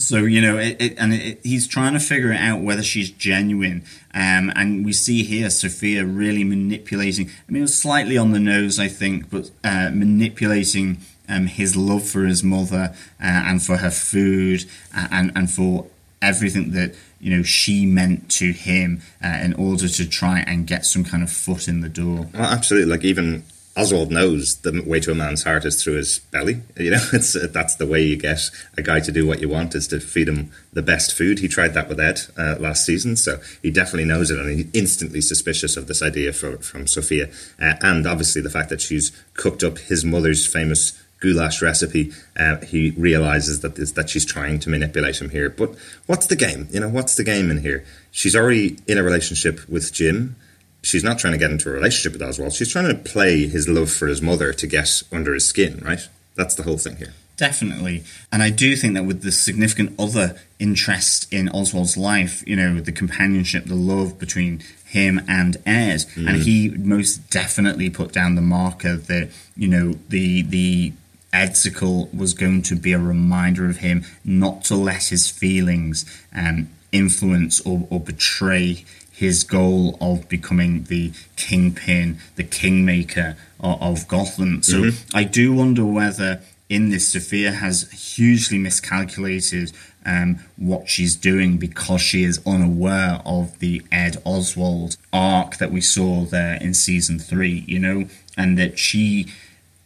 [0.00, 3.82] So you know, it, it, and it, he's trying to figure out whether she's genuine.
[4.14, 7.28] Um, and we see here Sofia really manipulating.
[7.28, 11.76] I mean, it was slightly on the nose, I think, but uh, manipulating um, his
[11.76, 14.64] love for his mother uh, and for her food
[14.96, 15.86] uh, and and for
[16.20, 20.84] everything that you know she meant to him uh, in order to try and get
[20.84, 22.28] some kind of foot in the door.
[22.32, 22.90] Well, absolutely.
[22.90, 23.44] Like even
[23.78, 26.62] Oswald knows the way to a man's heart is through his belly.
[26.78, 29.74] You know, it's that's the way you get a guy to do what you want
[29.74, 31.40] is to feed him the best food.
[31.40, 34.70] He tried that with Ed uh, last season, so he definitely knows it, and he's
[34.72, 37.28] instantly suspicious of this idea for, from Sofia,
[37.60, 42.12] uh, and obviously the fact that she's cooked up his mother's famous goulash recipe.
[42.36, 45.50] Uh, he realizes that that she's trying to manipulate him here.
[45.50, 45.74] But
[46.06, 46.68] what's the game?
[46.70, 47.84] You know, what's the game in here?
[48.10, 50.36] She's already in a relationship with Jim
[50.82, 52.52] she's not trying to get into a relationship with Oswald.
[52.52, 56.06] She's trying to play his love for his mother to get under his skin, right?
[56.34, 57.14] That's the whole thing here.
[57.36, 58.02] Definitely.
[58.32, 62.80] And I do think that with the significant other interest in Oswald's life, you know,
[62.80, 68.42] the companionship, the love between him and Ed, and he most definitely put down the
[68.42, 70.92] marker that, you know, the the
[71.32, 76.70] Edsicle was going to be a reminder of him not to let his feelings um,
[76.92, 84.62] influence or, or betray his goal of becoming the kingpin, the kingmaker of, of Gotham.
[84.62, 89.72] So I do wonder whether in this Sofia has hugely miscalculated
[90.06, 95.80] um, what she's doing because she is unaware of the Ed Oswald arc that we
[95.80, 99.26] saw there in season three, you know, and that she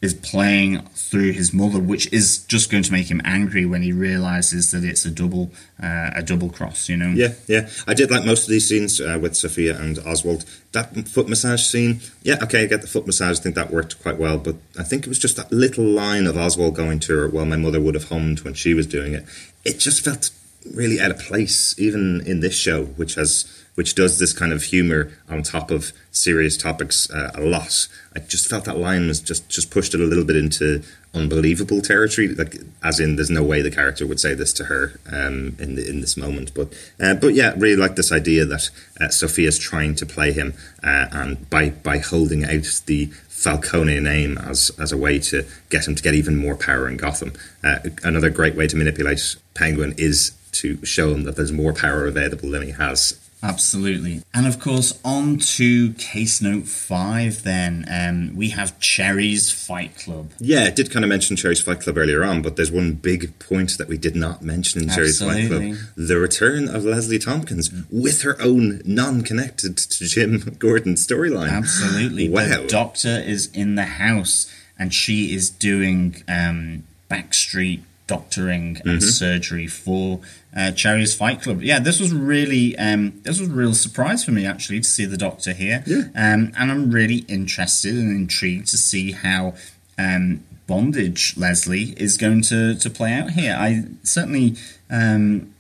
[0.02, 3.92] is playing through his mother, which is just going to make him angry when he
[3.92, 7.10] realizes that it's a double uh, a double cross, you know.
[7.10, 7.68] Yeah, yeah.
[7.86, 10.44] I did like most of these scenes uh, with Sofia and Oswald.
[10.72, 13.38] That foot massage scene, yeah, okay, I get the foot massage.
[13.38, 16.26] I think that worked quite well, but I think it was just that little line
[16.26, 19.12] of Oswald going to her, well, my mother would have hummed when she was doing
[19.14, 19.24] it.
[19.64, 20.30] It just felt
[20.74, 24.64] really out of place, even in this show, which has which does this kind of
[24.64, 27.88] humor on top of serious topics uh, a lot.
[28.14, 30.82] I just felt that line was just just pushed it a little bit into
[31.14, 32.28] unbelievable territory.
[32.28, 35.76] Like, as in, there's no way the character would say this to her um, in
[35.76, 36.52] the, in this moment.
[36.54, 40.54] But uh, but yeah, really like this idea that uh, Sofia's trying to play him,
[40.82, 45.88] uh, and by by holding out the Falcone name as as a way to get
[45.88, 47.32] him to get even more power in Gotham.
[47.64, 52.06] Uh, another great way to manipulate Penguin is to show him that there's more power
[52.06, 54.22] available than he has Absolutely.
[54.32, 57.84] And of course, on to case note five, then.
[57.90, 60.30] Um, we have Cherry's Fight Club.
[60.38, 63.36] Yeah, I did kind of mention Cherry's Fight Club earlier on, but there's one big
[63.40, 67.72] point that we did not mention in Cherry's Fight Club the return of Leslie Thompkins
[67.90, 71.50] with her own non connected to Jim Gordon storyline.
[71.50, 72.28] Absolutely.
[72.28, 72.62] Wow.
[72.62, 77.82] The doctor is in the house and she is doing um, backstreet
[78.16, 80.20] doctoring and surgery for
[80.56, 81.62] uh, Cherry's Fight Club.
[81.62, 85.04] Yeah, this was really um, this was a real surprise for me actually to see
[85.06, 86.04] the Doctor here, Yeah.
[86.24, 89.54] um, and I'm really interested and intrigued to see how.
[89.98, 93.54] Um, bondage Leslie is going to, to play out here.
[93.58, 94.56] I certainly
[94.88, 95.52] um,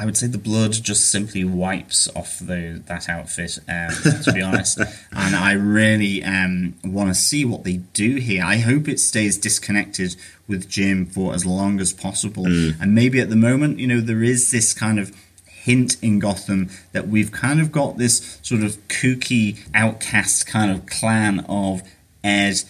[0.00, 3.90] I would say the blood just simply wipes off the that outfit, um,
[4.22, 4.80] to be honest.
[5.12, 8.42] And I really um, want to see what they do here.
[8.42, 10.16] I hope it stays disconnected
[10.48, 12.46] with Jim for as long as possible.
[12.46, 16.70] And maybe at the moment, you know, there is this kind of hint in Gotham
[16.92, 21.82] that we've kind of got this sort of kooky outcast kind of clan of
[22.24, 22.62] Ed,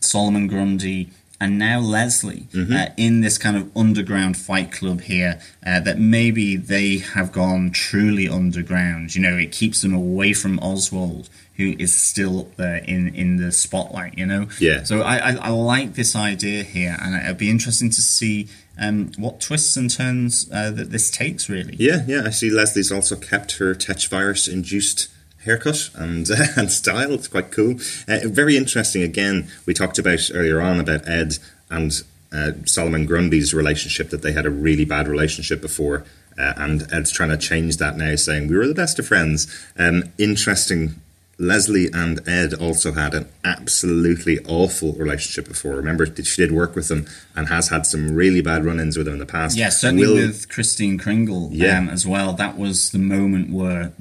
[0.00, 5.40] Solomon Grundy, and now Leslie uh, in this kind of underground fight club here.
[5.64, 9.14] Uh, that maybe they have gone truly underground.
[9.14, 13.36] You know, it keeps them away from Oswald, who is still up there in in
[13.36, 14.16] the spotlight.
[14.16, 14.84] You know, Yeah.
[14.84, 18.48] So I I, I like this idea here, and it'll be interesting to see.
[18.78, 21.76] Um, what twists and turns uh, that this takes, really.
[21.78, 22.24] Yeah, yeah.
[22.26, 25.08] I see Leslie's also kept her Tetch virus induced
[25.46, 27.12] haircut and and style.
[27.12, 27.76] It's quite cool.
[28.06, 29.02] Uh, very interesting.
[29.02, 31.38] Again, we talked about earlier on about Ed
[31.70, 36.04] and uh, Solomon Grundy's relationship that they had a really bad relationship before.
[36.38, 39.46] Uh, and Ed's trying to change that now, saying we were the best of friends.
[39.78, 40.96] Um, interesting.
[41.38, 45.76] Leslie and Ed also had an absolutely awful relationship before.
[45.76, 49.14] Remember, she did work with them and has had some really bad run-ins with him
[49.14, 49.54] in the past.
[49.56, 51.78] Yeah, certainly Will- with Christine Kringle Yeah.
[51.78, 52.32] um, as well.
[52.32, 53.92] That was the moment where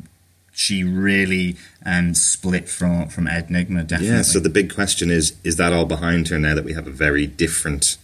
[0.55, 3.85] she really um, split from from Ed Nygma.
[3.85, 4.07] Definitely.
[4.15, 6.87] Yeah, so the big question is is that all behind her now that we have
[6.87, 7.97] a very different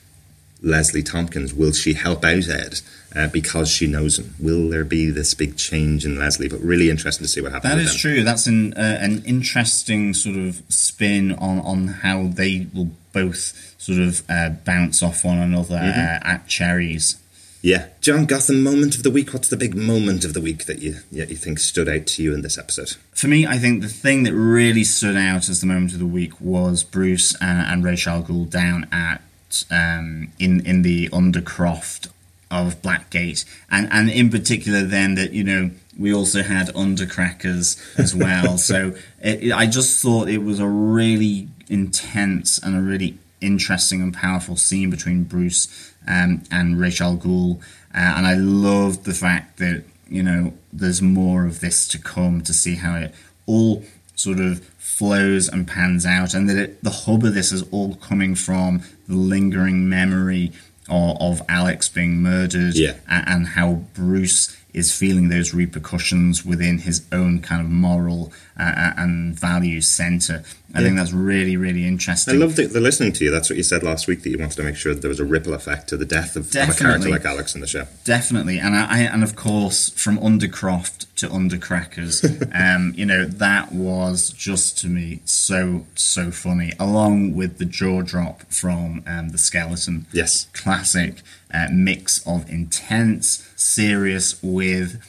[0.62, 1.54] Leslie Thompkins?
[1.54, 2.82] Will she help out Ed
[3.16, 4.36] uh, because she knows him?
[4.40, 6.50] Will there be this big change in Leslie?
[6.50, 7.74] But really interesting to see what happens.
[7.74, 7.98] That is them.
[8.00, 8.24] true.
[8.24, 14.00] That's an uh, an interesting sort of spin on on how they will both sort
[14.00, 16.00] of uh, bounce off one another Mm-hmm.
[16.28, 17.16] uh, at Cherries.
[17.64, 19.34] Yeah, John Gotham moment of the week.
[19.34, 22.24] What's the big moment of the week that you yeah, you think stood out to
[22.24, 22.96] you in this episode?
[23.14, 26.08] For me, I think the thing that really stood out as the moment of the
[26.08, 29.22] week was Bruce and, and Ra's al Ghul down at
[29.70, 32.10] um, in in the Undercroft
[32.50, 35.70] of Blackgate, and and in particular, then that you know
[36.00, 38.58] we also had Undercrackers as well.
[38.70, 44.02] so it, it- I just thought it was a really intense and a really interesting
[44.02, 47.60] and powerful scene between Bruce um, and Ra's al Ghul,
[47.94, 52.42] uh, and I loved the fact that you know there's more of this to come
[52.42, 53.14] to see how it
[53.46, 53.84] all
[54.16, 57.96] sort of flows and pans out, and that it, the hub of this is all
[57.96, 60.52] coming from the lingering memory
[60.90, 62.96] of, of Alex being murdered, Yeah.
[63.08, 68.94] a- and how Bruce is feeling those repercussions within his own kind of moral uh,
[68.98, 70.44] and value center.
[70.74, 72.36] I think that's really, really interesting.
[72.36, 73.32] I love that they're listening to you.
[73.32, 75.20] That's what you said last week that you wanted to make sure that there was
[75.20, 77.88] a ripple effect to the death of, of a character like Alex in the show.
[78.06, 82.24] Definitely, and I, I and of course from Undercroft to Undercrackers,
[82.56, 88.02] um, you know that was just to me so so funny, along with the jaw
[88.02, 90.06] drop from um, the skeleton.
[90.14, 90.48] Yes.
[90.54, 91.22] classic
[91.54, 95.02] uh, mix of intense, serious with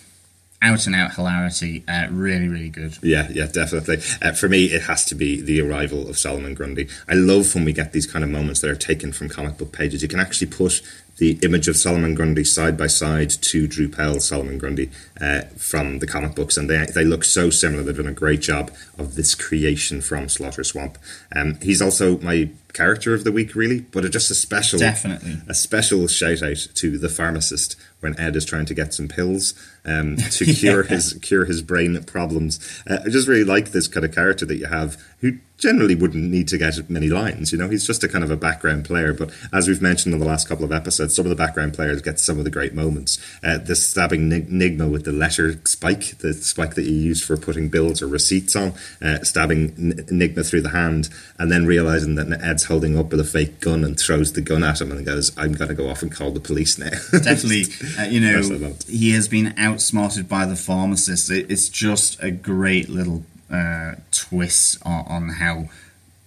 [0.61, 1.83] out and out hilarity.
[1.89, 2.97] Uh, really, really good.
[3.03, 3.99] Yeah, yeah, definitely.
[4.21, 6.89] Uh, for me, it has to be the arrival of Solomon Grundy.
[7.09, 9.73] I love when we get these kind of moments that are taken from comic book
[9.73, 10.03] pages.
[10.03, 10.81] You can actually put
[11.19, 15.99] the image of Solomon Grundy side by side to Drew Powell's Solomon Grundy uh, from
[15.99, 17.83] the comic books, and they they look so similar.
[17.83, 20.97] They've done a great job of this creation from Slaughter Swamp.
[21.35, 25.39] Um, he's also my character of the week, really, but just a special, Definitely.
[25.49, 29.55] a special shout out to the pharmacist when Ed is trying to get some pills
[29.85, 32.59] um, to cure his cure his brain problems.
[32.89, 36.25] Uh, I just really like this kind of character that you have who generally wouldn't
[36.25, 37.53] need to get many lines.
[37.53, 39.15] You know, he's just a kind of a background player.
[39.15, 42.03] But as we've mentioned in the last couple of episodes, some of the background players
[42.03, 43.19] get some of the great moments.
[43.45, 47.37] Uh, the stabbing Nig- Nygma with the letter spike, the spike that you use for
[47.37, 52.17] putting bills or receipts on, uh, stabbing N- Nygma through the hand, and then realizing
[52.17, 55.07] that Ed's holding up with a fake gun and throws the gun at him and
[55.07, 57.67] goes, "I'm going to go off and call the police now." definitely,
[57.99, 61.31] uh, you That's what I know, he has been outsmarted by the pharmacist.
[61.31, 65.69] It, it's just a great little uh, twist on, on how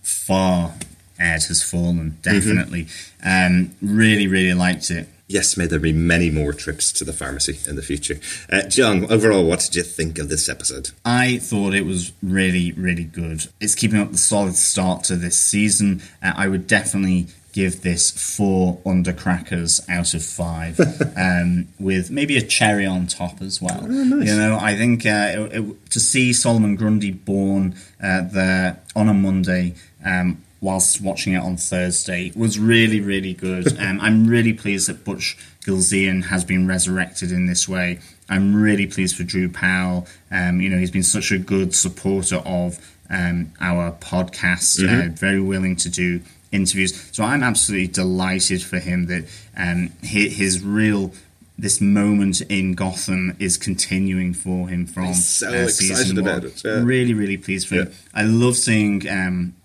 [0.01, 0.75] far
[1.19, 2.17] Ed has fallen.
[2.21, 2.87] Definitely,
[3.23, 5.07] um, really, really liked it.
[5.27, 8.19] Yes, may there be many more trips to the pharmacy in the future.
[8.47, 10.91] Uh, John, overall, what did you think of this episode?
[11.03, 13.47] I thought it was really, really good.
[13.59, 16.03] It's keeping up the solid start to this season.
[16.21, 17.25] Uh, I would definitely
[17.55, 20.77] give this four undercrackers out of five,
[21.17, 23.87] um, with maybe a cherry on top as well.
[23.89, 29.07] You know, I think uh, it, it, to see Solomon Grundy born uh, there on
[29.07, 29.73] a Monday.
[30.03, 33.67] Um, whilst watching it on Thursday was really, really good.
[33.79, 37.99] um, I'm really pleased that Butch Gilzean has been resurrected in this way.
[38.29, 40.07] I'm really pleased for Drew Powell.
[40.31, 42.79] Um, you know, he's been such a good supporter of
[43.09, 46.21] um, our podcast, uh, very willing to do
[46.55, 47.09] interviews.
[47.11, 49.25] So I'm absolutely delighted for him that
[49.57, 51.11] um, his, his real
[51.57, 56.27] this moment in Gotham is continuing for him from He's so uh, season excited one.
[56.27, 56.81] about it, yeah.
[56.83, 57.91] Really, really pleased for him.
[58.13, 59.55] I love seeing um,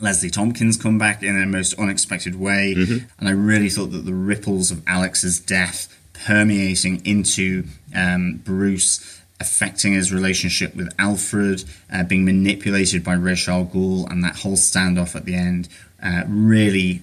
[0.00, 3.06] Leslie Thompkins come back in a most unexpected way, Mm-hmm.
[3.18, 5.92] and I really thought that the ripples of Alex's death
[6.26, 7.64] permeating into
[7.94, 9.15] um, Bruce.
[9.38, 14.56] Affecting his relationship with Alfred, uh, being manipulated by Ra's al Ghul, and that whole
[14.56, 15.68] standoff at the end,
[16.02, 17.02] uh, really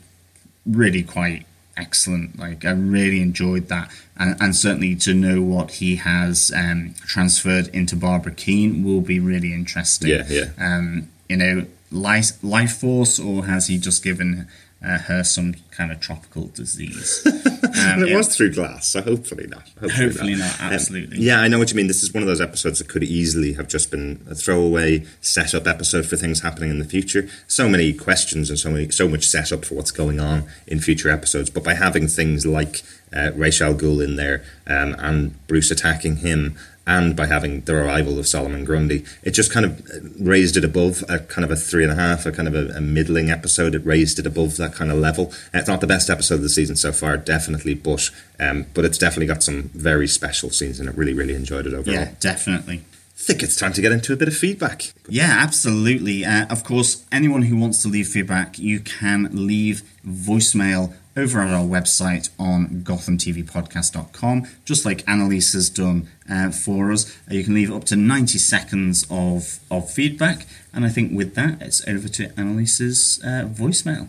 [0.66, 2.38] really quite excellent.
[2.38, 7.68] Like I really enjoyed that, and, and certainly to know what he has um, transferred
[7.70, 10.10] into Barbara Kean will be really interesting.
[10.10, 10.50] Yeah, yeah.
[10.58, 14.48] Um, you know, life, life force, or has he just given
[14.84, 17.22] uh, her some kind of tropical disease?
[17.26, 18.18] And it yeah.
[18.18, 19.68] was through glass, so hopefully not.
[19.80, 21.20] Hopefully not, Um, absolutely.
[21.20, 21.88] yeah, I know what you mean.
[21.88, 25.68] This is one of those episodes that could easily have just been a throwaway setup
[25.68, 27.28] episode for things happening in the future.
[27.48, 31.10] So many questions and so many, so much setup for what's going on in future
[31.10, 31.50] episodes.
[31.50, 32.82] But by having things like
[33.16, 37.76] uh, Ra's al Ghul in there um, and Bruce attacking him, and by having the
[37.76, 39.82] arrival of Solomon Grundy, it just kind of
[40.20, 42.78] raised it above a kind of a three and a half, a kind of a,
[42.78, 43.74] a middling episode.
[43.74, 45.32] It raised it above that kind of level.
[45.54, 48.10] It's not the best episode of the season so far, definitely, but
[48.40, 50.98] um, but it's definitely got some very special scenes and it.
[50.98, 51.96] Really, really enjoyed it overall.
[51.96, 52.84] yeah, definitely.
[53.16, 54.94] I think it's time to get into a bit of feedback.
[55.08, 56.26] Yeah, absolutely.
[56.26, 61.54] Uh, of course, anyone who wants to leave feedback, you can leave voicemail over at
[61.54, 67.16] our website on gothamtvpodcast.com, just like Annalise has done uh, for us.
[67.30, 70.48] Uh, you can leave up to 90 seconds of, of feedback.
[70.74, 74.08] And I think with that, it's over to Annalise's uh, voicemail.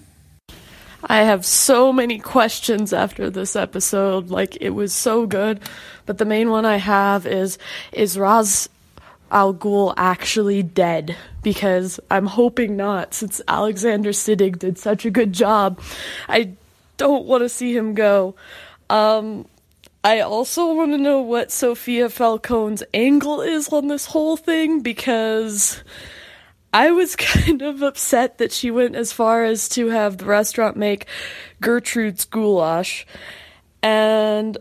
[1.07, 4.31] I have so many questions after this episode.
[4.31, 5.61] Like, it was so good.
[6.07, 7.59] But the main one I have is
[7.93, 8.71] Is Ra's
[9.31, 11.17] Al Ghul actually dead?
[11.43, 15.81] Because I'm hoping not, since Alexander Siddig did such a good job.
[16.29, 16.53] I
[16.97, 18.35] don't want to see him go.
[18.89, 19.47] Um,
[20.03, 25.83] I also want to know what Sofia Falcone's angle is on this whole thing because
[26.75, 30.77] I was kind of upset that she went as far as to have the restaurant
[30.77, 31.07] make
[31.61, 33.07] Gertrude's goulash.
[33.83, 34.59] And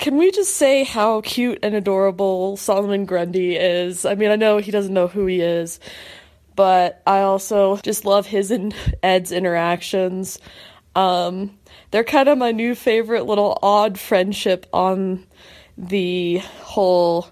[0.00, 4.06] can we just say how cute and adorable Solomon Grundy is?
[4.06, 5.78] I mean, I know he doesn't know who he is,
[6.56, 10.38] but I also just love his and Ed's interactions.
[10.96, 11.58] Um,
[11.90, 15.26] they're kind of my new favorite little odd friendship on
[15.76, 17.28] the whole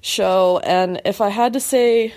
[0.00, 0.58] show.
[0.64, 2.14] And if I had to say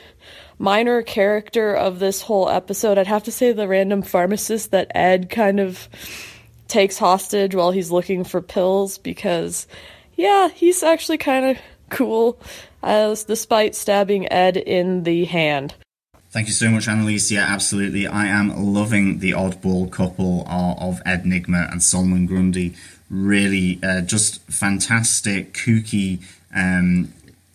[0.58, 5.30] minor character of this whole episode, I'd have to say the random pharmacist that Ed
[5.30, 5.90] kind of
[6.70, 9.68] takes hostage while he's looking for pills because,
[10.16, 11.58] yeah, he's actually kind of
[11.90, 12.40] cool,
[12.82, 15.76] as despite stabbing Ed in the hand.
[16.32, 17.32] Thank you so much, Annalise.
[17.32, 18.06] Yeah, absolutely.
[18.06, 22.76] I am loving the oddball couple of, Ed Nygma and Solomon Grundy.
[23.10, 26.22] Really, uh, just fantastic, kooky
[26.56, 27.12] um,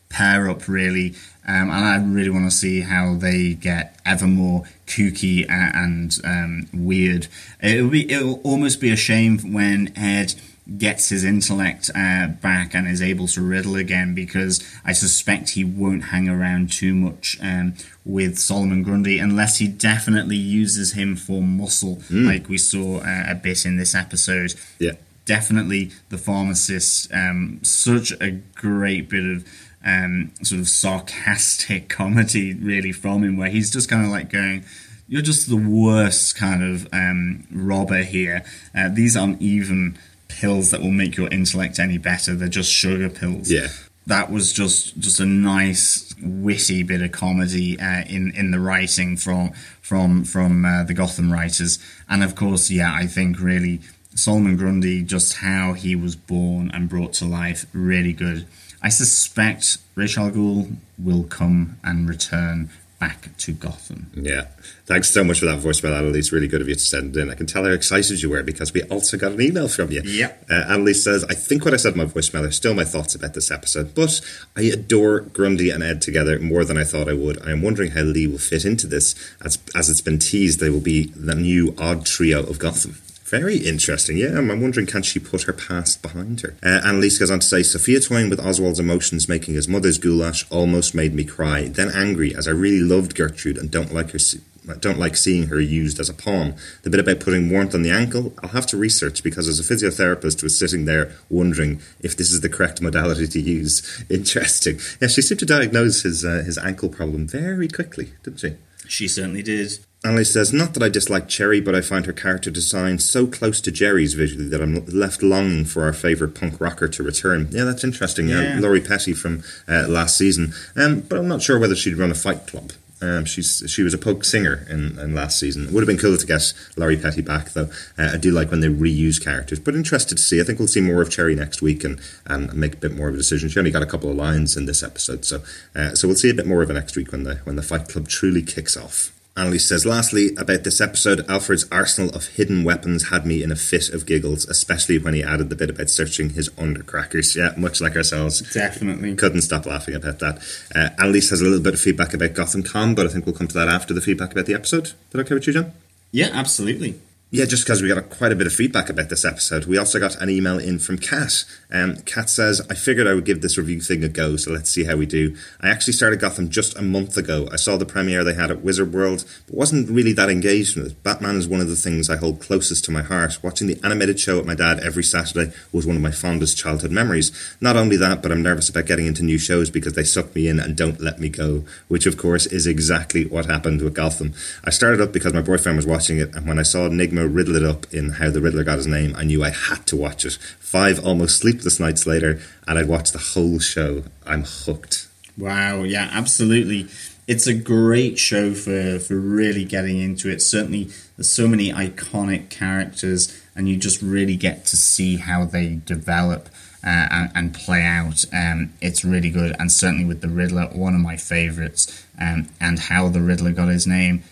[0.08, 1.14] pair up, really.
[1.46, 6.68] Um, and I really want to see how they get ever more kooky and um,
[6.72, 7.28] weird.
[7.62, 10.34] It'll be it'll almost be a shame when Ed
[10.78, 15.64] gets his intellect uh, back and is able to riddle again because I suspect he
[15.64, 17.74] won't hang around too much um,
[18.04, 23.34] with Solomon Grundy unless he definitely uses him for muscle, like we saw uh, a
[23.34, 24.54] bit in this episode.
[24.78, 24.92] Yeah.
[25.26, 29.46] Definitely the pharmacist, um, such a great bit of
[29.84, 34.64] um, sort of sarcastic comedy, really, from him, where he's just kind of like going,
[35.08, 38.44] You're just the worst kind of um, robber here.
[38.74, 43.08] Uh, these aren't even pills that will make your intellect any better, they're just sugar
[43.08, 43.68] pills Yeah.
[44.06, 49.16] that was just just a nice witty bit of comedy uh, in in the writing
[49.16, 51.78] from from from uh, the Gotham writers,
[52.08, 53.80] and of course, yeah, I think really
[54.16, 58.46] Solomon Grundy, just how he was born and brought to life, really good.
[58.84, 62.68] I suspect Ra's al Ghul will come and return
[63.00, 64.10] back to Gotham.
[64.14, 64.48] Yeah.
[64.84, 66.32] Thanks so much for that voicemail, Annalise.
[66.32, 67.30] Really good of you to send in.
[67.30, 70.02] I can tell how excited you were because we also got an email from you.
[70.04, 70.32] Yeah.
[70.50, 73.14] Uh, Annalise says, I think what I said in my voicemail are still my thoughts
[73.14, 74.20] about this episode, but
[74.54, 77.42] I adore Grundy and Ed together more than I thought I would.
[77.46, 79.14] I am wondering how Lee will fit into this.
[79.42, 82.96] As, as it's been teased, they will be the new odd trio of Gotham.
[83.24, 84.18] Very interesting.
[84.18, 86.56] Yeah, I'm I'm wondering can she put her past behind her?
[86.62, 90.44] Uh, Annalise goes on to say Sofia toying with Oswald's emotions, making his mother's goulash,
[90.50, 91.68] almost made me cry.
[91.68, 94.18] Then angry, as I really loved Gertrude and don't like her.
[94.18, 96.54] Se- I don't like seeing her used as a pawn.
[96.84, 99.62] The bit about putting warmth on the ankle, I'll have to research because as a
[99.62, 104.04] physiotherapist was sitting there wondering if this is the correct modality to use.
[104.10, 104.78] Interesting.
[105.02, 108.56] Yeah, she seemed to diagnose his uh, his ankle problem very quickly, didn't she?
[108.86, 109.78] She certainly did.
[110.04, 113.60] Annalise says, Not that I dislike Cherry, but I find her character design so close
[113.62, 117.48] to Jeri's visually that I'm left longing for our favourite punk rocker to return.
[117.50, 118.28] Yeah, that's interesting.
[118.28, 118.42] Yeah.
[118.42, 118.60] Yeah.
[118.60, 120.52] Lori Petty from uh, last season.
[120.76, 122.72] Um, but I'm not sure whether she'd run a fight club.
[123.00, 125.64] Um, she's she was a punk singer in, in last season.
[125.64, 127.70] It would have been cool to get Lori Petty back, though.
[127.98, 130.40] Uh, I do like when they reuse characters, but interested to see.
[130.40, 133.08] I think we'll see more of Cherry next week and, and make a bit more
[133.08, 133.48] of a decision.
[133.48, 135.42] She only got a couple of lines in this episode, so
[135.74, 137.62] uh, so we'll see a bit more of her next week when the when the
[137.62, 139.13] fight club truly kicks off.
[139.36, 143.56] Annalise says, lastly, about this episode, Alfred's arsenal of hidden weapons had me in a
[143.56, 147.34] fit of giggles, especially when he added the bit about searching his undercrackers.
[147.34, 148.40] Yeah, much like ourselves.
[148.52, 149.16] Definitely.
[149.16, 150.38] Couldn't stop laughing about that.
[150.72, 153.34] Uh, Annalise has a little bit of feedback about Gotham Con, but I think we'll
[153.34, 154.86] come to that after the feedback about the episode.
[154.86, 155.72] Is that okay with you, John?
[156.12, 157.00] Yeah, absolutely.
[157.34, 159.64] Yeah, just because we got a, quite a bit of feedback about this episode.
[159.64, 161.44] We also got an email in from Kat.
[161.68, 164.70] Um, Kat says, I figured I would give this review thing a go, so let's
[164.70, 165.36] see how we do.
[165.60, 167.48] I actually started Gotham just a month ago.
[167.50, 170.92] I saw the premiere they had at Wizard World, but wasn't really that engaged with
[170.92, 171.02] it.
[171.02, 173.42] Batman is one of the things I hold closest to my heart.
[173.42, 176.92] Watching the animated show with my dad every Saturday was one of my fondest childhood
[176.92, 177.32] memories.
[177.60, 180.46] Not only that, but I'm nervous about getting into new shows because they suck me
[180.46, 184.34] in and don't let me go, which of course is exactly what happened with Gotham.
[184.62, 187.56] I started up because my boyfriend was watching it, and when I saw Enigma riddle
[187.56, 190.24] it up in How the Riddler Got His Name, I knew I had to watch
[190.24, 190.38] it.
[190.58, 194.04] Five almost sleepless nights later, and I'd watched the whole show.
[194.26, 195.08] I'm hooked.
[195.36, 196.88] Wow, yeah, absolutely.
[197.26, 200.42] It's a great show for, for really getting into it.
[200.42, 205.80] Certainly, there's so many iconic characters, and you just really get to see how they
[205.86, 206.48] develop
[206.86, 208.24] uh, and, and play out.
[208.32, 212.04] Um, it's really good, and certainly with the Riddler, one of my favorites.
[212.20, 214.22] Um, and how the Riddler got his name,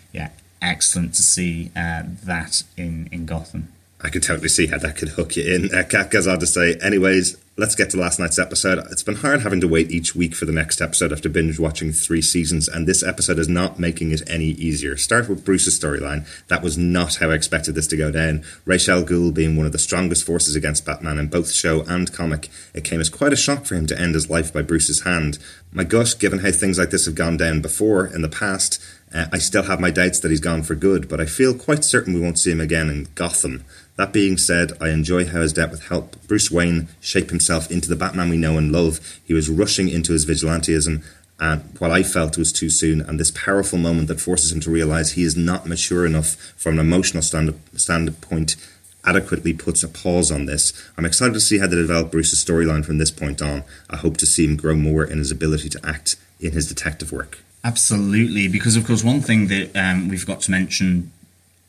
[0.63, 3.73] excellent to see uh, that in, in Gotham.
[4.01, 5.73] I could totally see how that could hook you in.
[5.73, 8.79] Uh, Kat to say, anyways, let's get to last night's episode.
[8.91, 11.93] It's been hard having to wait each week for the next episode after binge watching
[11.93, 14.97] three seasons, and this episode is not making it any easier.
[14.97, 16.27] Start with Bruce's storyline.
[16.49, 18.43] That was not how I expected this to go down.
[18.65, 22.13] Ra's al Ghul being one of the strongest forces against Batman in both show and
[22.13, 25.03] comic, it came as quite a shock for him to end his life by Bruce's
[25.03, 25.39] hand.
[25.73, 28.83] My gut, given how things like this have gone down before in the past,
[29.15, 31.85] uh, I still have my doubts that he's gone for good, but I feel quite
[31.85, 33.65] certain we won't see him again in Gotham.
[33.97, 37.97] That being said, I enjoy how his death help Bruce Wayne shape himself into the
[37.97, 39.21] Batman we know and love.
[39.25, 41.05] He was rushing into his vigilantism,
[41.39, 44.71] and what I felt was too soon, and this powerful moment that forces him to
[44.71, 48.57] realize he is not mature enough from an emotional stand- standpoint
[49.05, 50.73] adequately puts a pause on this.
[50.97, 53.65] I'm excited to see how they develop Bruce's storyline from this point on.
[53.91, 57.13] I hope to see him grow more in his ability to act in his detective
[57.13, 57.41] work.
[57.65, 61.13] Absolutely, because of course, one thing that um, we forgot to mention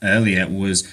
[0.01, 0.87] earlier was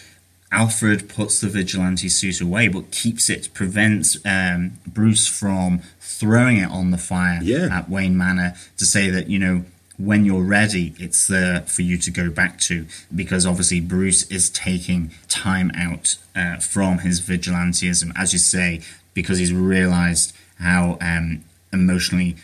[0.53, 6.71] Alfred puts the vigilante suit away, but keeps it, prevents um, Bruce from throwing it
[6.71, 7.69] on the fire Yeah.
[7.71, 9.65] at Wayne Manor to say that, you know,
[9.97, 12.87] when you're ready, it's there for you to go back to.
[13.15, 18.81] Because obviously, Bruce is taking time out uh, from his vigilantism, as you say,
[19.15, 22.37] because he's realized how um, emotionally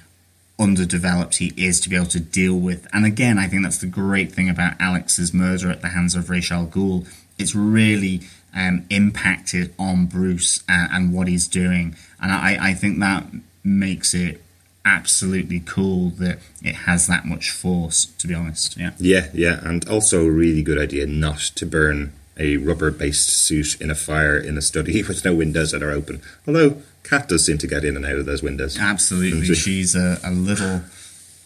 [0.58, 2.86] underdeveloped he is to be able to deal with.
[2.92, 6.30] And again, I think that's the great thing about Alex's murder at the hands of
[6.30, 7.06] Ra's al Ghul.
[7.38, 8.22] It's really
[8.54, 13.26] um, impacted on Bruce and, and what he's doing, and I, I think that
[13.62, 14.42] makes it
[14.86, 18.06] absolutely cool that it has that much force.
[18.06, 18.92] To be honest, yeah.
[18.98, 23.80] Yeah, yeah, and also a really good idea not to burn a rubber based suit
[23.80, 26.22] in a fire in a study with no windows that are open.
[26.46, 28.78] Although, Cat does seem to get in and out of those windows.
[28.78, 30.82] Absolutely, she's a, a little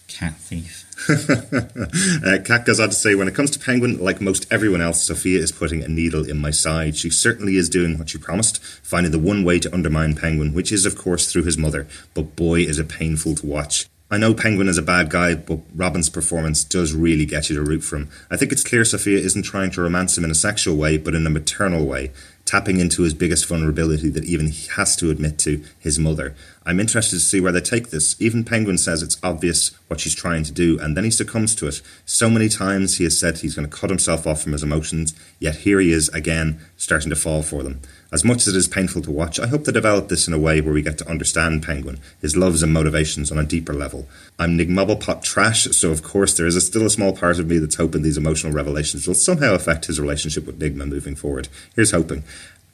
[0.08, 0.86] cat thief.
[1.08, 5.02] uh, Kat goes on to say, when it comes to Penguin, like most everyone else,
[5.02, 6.96] Sofia is putting a needle in my side.
[6.96, 10.72] She certainly is doing what she promised, finding the one way to undermine Penguin, which
[10.72, 11.86] is, of course, through his mother.
[12.12, 13.86] But boy, is it painful to watch.
[14.12, 17.62] I know Penguin is a bad guy, but Robin's performance does really get you to
[17.62, 18.10] root for him.
[18.28, 21.14] I think it's clear Sofia isn't trying to romance him in a sexual way, but
[21.14, 22.10] in a maternal way,
[22.50, 26.34] tapping into his biggest vulnerability that even he has to admit to his mother.
[26.66, 28.20] I'm interested to see where they take this.
[28.20, 31.68] Even Penguin says it's obvious what she's trying to do, and then he succumbs to
[31.68, 31.80] it.
[32.04, 35.14] So many times he has said he's going to cut himself off from his emotions,
[35.38, 37.80] yet here he is again, starting to fall for them.
[38.12, 40.38] As much as it is painful to watch, I hope they develop this in a
[40.38, 44.08] way where we get to understand Penguin, his loves and motivations on a deeper level.
[44.36, 47.58] I'm Nygmobblepot trash, so of course there is a, still a small part of me
[47.58, 51.48] that's hoping these emotional revelations will somehow affect his relationship with Nygma moving forward.
[51.76, 52.24] Here's hoping.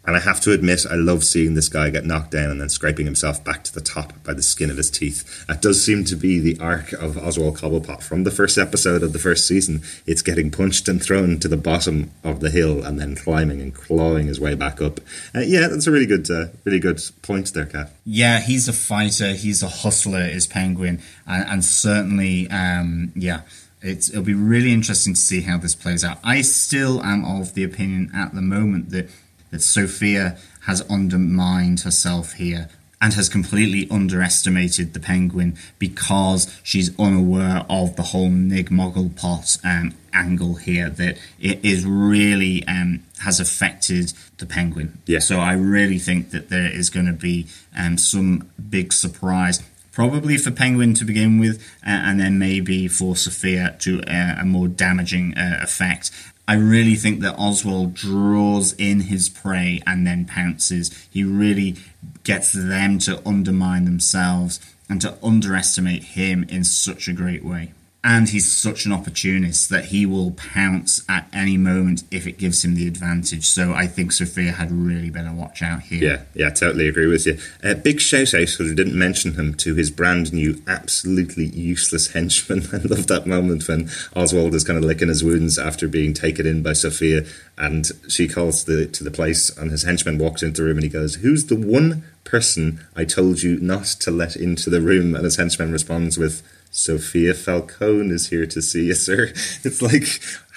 [0.06, 2.68] And I have to admit, I love seeing this guy get knocked down and then
[2.68, 5.46] scraping himself back to the top by the skin of his teeth.
[5.46, 9.12] That does seem to be the arc of Oswald Cobblepot from the first episode of
[9.12, 9.82] the first season.
[10.06, 13.74] It's getting punched and thrown to the bottom of the hill and then climbing and
[13.74, 15.00] clawing his way back up.
[15.34, 17.90] Uh, yeah, that's a really good, uh, really good point there, Kat.
[18.04, 19.32] Yeah, he's a fighter.
[19.32, 20.22] He's a hustler.
[20.22, 23.42] Is Penguin, and, and certainly, um, yeah.
[23.82, 26.18] It's, it'll be really interesting to see how this plays out.
[26.24, 29.08] I still am of the opinion at the moment that
[29.50, 32.68] that Sofia has undermined herself here
[33.00, 40.54] and has completely underestimated the penguin because she's unaware of the whole Nygmobblepot um, angle
[40.54, 44.98] here that it is really um, has affected the penguin.
[45.06, 45.18] Yeah.
[45.18, 49.62] So I really think that there is going to be um, some big surprise.
[49.92, 54.44] Probably for Penguin to begin with, uh, and then maybe for Sofia to uh, a
[54.44, 56.10] more damaging uh, effect.
[56.48, 60.90] I really think that Oswald draws in his prey and then pounces.
[61.10, 61.76] He really
[62.22, 67.72] gets them to undermine themselves and to underestimate him in such a great way.
[68.08, 72.64] And he's such an opportunist that he will pounce at any moment if it gives
[72.64, 73.44] him the advantage.
[73.44, 76.12] So I think Sofia had really better watch out here.
[76.12, 77.36] Yeah, yeah, totally agree with you.
[77.64, 82.12] Uh, big shout out, because we didn't mention him, to his brand new, absolutely useless
[82.12, 82.68] henchman.
[82.72, 86.46] I love that moment when Oswald is kind of licking his wounds after being taken
[86.46, 87.26] in by Sofia,
[87.58, 90.84] and she calls the, to the place, and his henchman walks into the room and
[90.84, 95.16] he goes, Who's the one person I told you not to let into the room?
[95.16, 96.44] And his henchman responds with,
[96.76, 99.32] Sofia Falcone is here to see you, sir.
[99.64, 100.06] It's like,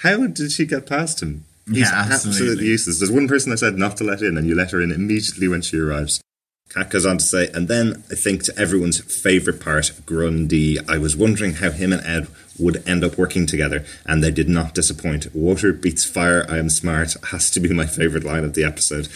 [0.02, 1.44] how did she get past him?
[1.66, 2.30] He's Yeah, absolutely.
[2.30, 2.98] absolutely useless.
[2.98, 5.48] There's one person I said not to let in, and you let her in immediately
[5.48, 6.20] when she arrives.
[6.68, 10.98] Kat goes on to say, and then I think to everyone's favourite part, Grundy, I
[10.98, 14.74] was wondering how him and Ed would end up working together, and they did not
[14.74, 15.34] disappoint.
[15.34, 19.08] Water beats fire, I am smart, has to be my favourite line of the episode.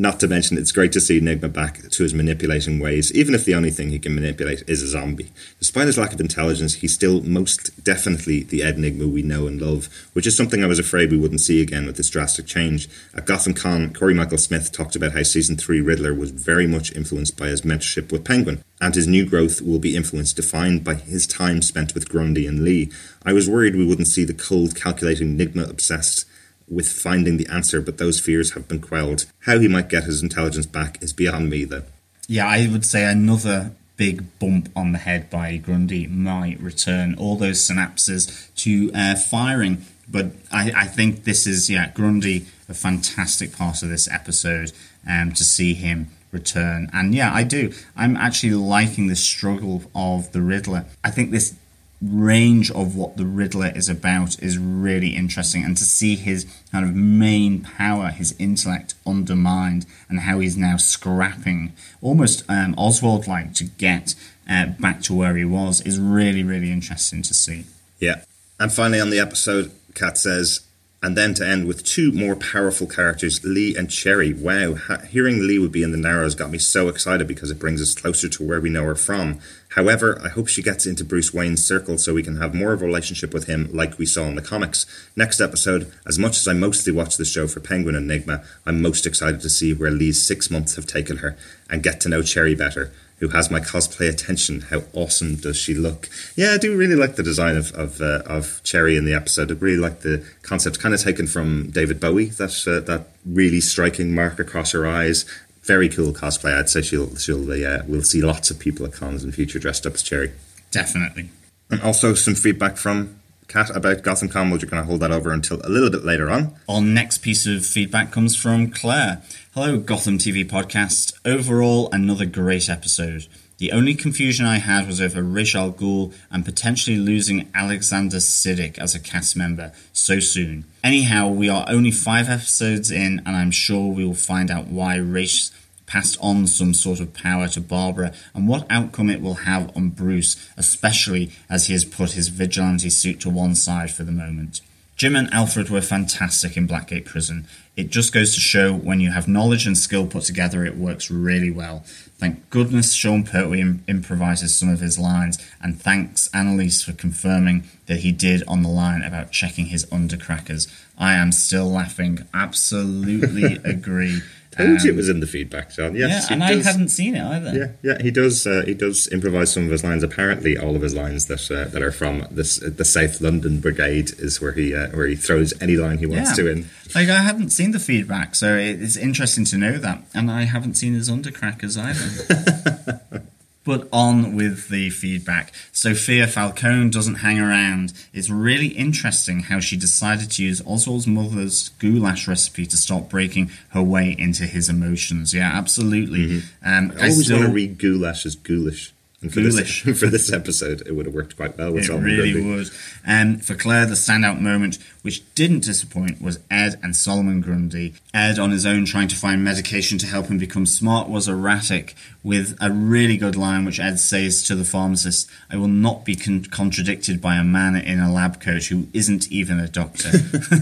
[0.00, 3.44] Not to mention, it's great to see Enigma back to his manipulating ways, even if
[3.44, 5.30] the only thing he can manipulate is a zombie.
[5.58, 9.60] Despite his lack of intelligence, he's still most definitely the Ed Nygma we know and
[9.60, 12.88] love, which is something I was afraid we wouldn't see again with this drastic change.
[13.14, 16.96] At Gotham Con, Cory Michael Smith talked about how season 3 Riddler was very much
[16.96, 20.94] influenced by his mentorship with Penguin, and his new growth will be influenced, defined by
[20.94, 22.90] his time spent with Grundy and Lee.
[23.22, 26.24] I was worried we wouldn't see the cold, calculating, Enigma obsessed
[26.70, 29.26] with finding the answer, but those fears have been quelled.
[29.40, 31.82] How he might get his intelligence back is beyond me, though.
[32.28, 37.36] Yeah, I would say another big bump on the head by Grundy might return all
[37.36, 39.84] those synapses to uh, firing.
[40.08, 44.72] But I, I think this is, yeah, Grundy, a fantastic part of this episode
[45.08, 46.88] um, to see him return.
[46.92, 47.72] And yeah, I do.
[47.96, 50.86] I'm actually liking the struggle of the Riddler.
[51.04, 51.54] I think this
[52.02, 56.84] range of what the Riddler is about is really interesting, and to see his kind
[56.84, 63.52] of main power, his intellect, undermined, and how he's now scrapping, almost um, Oswald like,
[63.54, 64.14] to get
[64.48, 67.64] uh, back to where he was, is really, really interesting to see.
[67.98, 68.22] Yeah.
[68.58, 70.60] And finally, on the episode, Kat says,
[71.02, 74.34] and then to end with two more powerful characters, Lee and Cherry.
[74.34, 77.58] Wow, ha- hearing Lee would be in the Narrows got me so excited because it
[77.58, 79.38] brings us closer to where we know her from.
[79.70, 82.82] However, I hope she gets into Bruce Wayne's circle so we can have more of
[82.82, 84.84] a relationship with him like we saw in the comics.
[85.16, 89.06] Next episode, as much as I mostly watch the show for Penguin Enigma, I'm most
[89.06, 91.36] excited to see where Lee's six months have taken her
[91.70, 94.62] and get to know Cherry better who has my cosplay attention.
[94.62, 96.08] How awesome does she look?
[96.36, 99.50] Yeah, I do really like the design of of, uh, of Cherry in the episode.
[99.50, 102.26] I really like the concept, kind of taken from David Bowie.
[102.26, 105.24] That uh, that really striking mark across her eyes.
[105.62, 106.58] Very cool cosplay.
[106.58, 109.58] I'd say she'll she'll uh, we'll see lots of people at cons in the future
[109.58, 110.32] dressed up as Cherry.
[110.70, 111.30] Definitely.
[111.70, 113.19] And also some feedback from
[113.50, 114.48] Kat about Gotham Con.
[114.48, 116.54] We're going to hold that over until a little bit later on.
[116.68, 119.22] Our next piece of feedback comes from Claire.
[119.54, 121.12] Hello, Gotham TV podcast.
[121.24, 123.26] Overall, another great episode.
[123.58, 128.78] The only confusion I had was over Ra's al Ghul and potentially losing Alexander Siddig
[128.78, 130.64] as a cast member so soon.
[130.84, 134.94] Anyhow, we are only five episodes in, and I'm sure we will find out why
[134.94, 135.50] Rish
[135.90, 139.88] passed on some sort of power to Barbara and what outcome it will have on
[139.88, 144.60] Bruce, especially as he has put his vigilante suit to one side for the moment.
[144.96, 147.46] Jim and Alfred were fantastic in Blackgate Prison.
[147.74, 151.10] It just goes to show when you have knowledge and skill put together, it works
[151.10, 151.82] really well.
[152.18, 157.64] Thank goodness Sean Pertwee Im- improvises some of his lines, and thanks Annalise for confirming
[157.86, 160.70] that he did on the line about checking his undercrackers.
[160.98, 162.26] I am still laughing.
[162.34, 164.20] Absolutely agree.
[164.66, 165.94] Told you it Um, was in the feedback, John.
[165.94, 167.52] yeah, Yes, he and I does- hadn't seen it either.
[167.82, 168.46] Yeah, yeah, he does.
[168.46, 170.02] Uh, he does improvise some of his lines.
[170.02, 174.10] Apparently, all of his lines that uh, that are from this the South London Brigade
[174.18, 176.68] is where he uh, where he throws any line he wants to in.
[176.94, 180.74] Like I hadn't seen the feedback, so it's interesting to know that, and I haven't
[180.74, 183.00] seen his undercrackers either.
[183.64, 185.52] but on with the feedback.
[185.72, 187.92] Sofia Falcone doesn't hang around.
[188.12, 193.50] It's really interesting how she decided to use Oswald's mother's goulash recipe to stop breaking
[193.70, 195.34] her way into his emotions.
[195.34, 196.42] Yeah, absolutely.
[196.64, 198.92] Um, I always still- want to read goulash as ghoulish.
[199.22, 199.40] And for.
[199.40, 202.70] This, for this episode, it would have worked quite well with It really would.
[203.06, 207.94] Um, for Claire, the standout moment, which didn't disappoint, was Ed and Solomon Grundy.
[208.12, 211.94] Ed, on his own, trying to find medication to help him become smart, was erratic,
[212.22, 216.16] with a really good line which Ed says to the pharmacist I will not be
[216.16, 220.10] con- contradicted by a man in a lab coat who isn't even a doctor.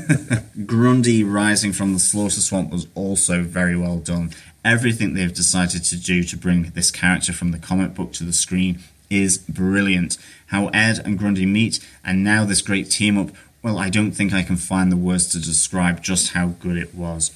[0.67, 4.31] Grundy rising from the slaughter swamp was also very well done.
[4.65, 8.33] Everything they've decided to do to bring this character from the comic book to the
[8.33, 8.81] screen
[9.11, 10.19] is brilliant.
[10.47, 13.31] How Ed and Grundy meet, and now this great team up.
[13.69, 16.95] Well, I don't think I can find the words to describe just how good it
[16.95, 17.33] was.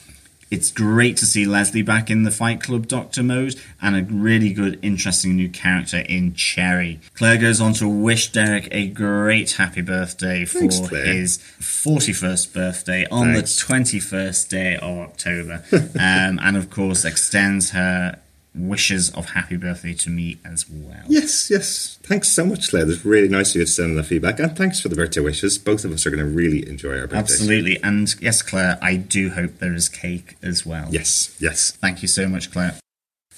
[0.51, 4.55] It's great to see Leslie back in the Fight Club Doctor mode and a really
[4.55, 7.01] good, interesting new character in Cherry.
[7.12, 13.07] Claire goes on to wish Derek a great happy birthday for Thanks, his 41st birthday
[13.11, 13.62] on Thanks.
[13.62, 15.64] the 21st day of October.
[15.72, 18.18] um, and of course, extends her
[18.55, 21.05] wishes of happy birthday to me as well.
[21.09, 21.98] Yes, yes.
[22.03, 22.90] Thanks so much, Claire.
[22.90, 24.38] It's really nice of you to send that feedback.
[24.38, 25.59] And thanks for the birthday wishes.
[25.59, 27.40] Both of us are going to really enjoy our birthdays.
[27.40, 27.82] Absolutely.
[27.82, 30.88] And yes, Claire, I do hope there is cake as well.
[30.90, 31.72] Yes, yes.
[31.72, 32.74] Thank you so much, Claire.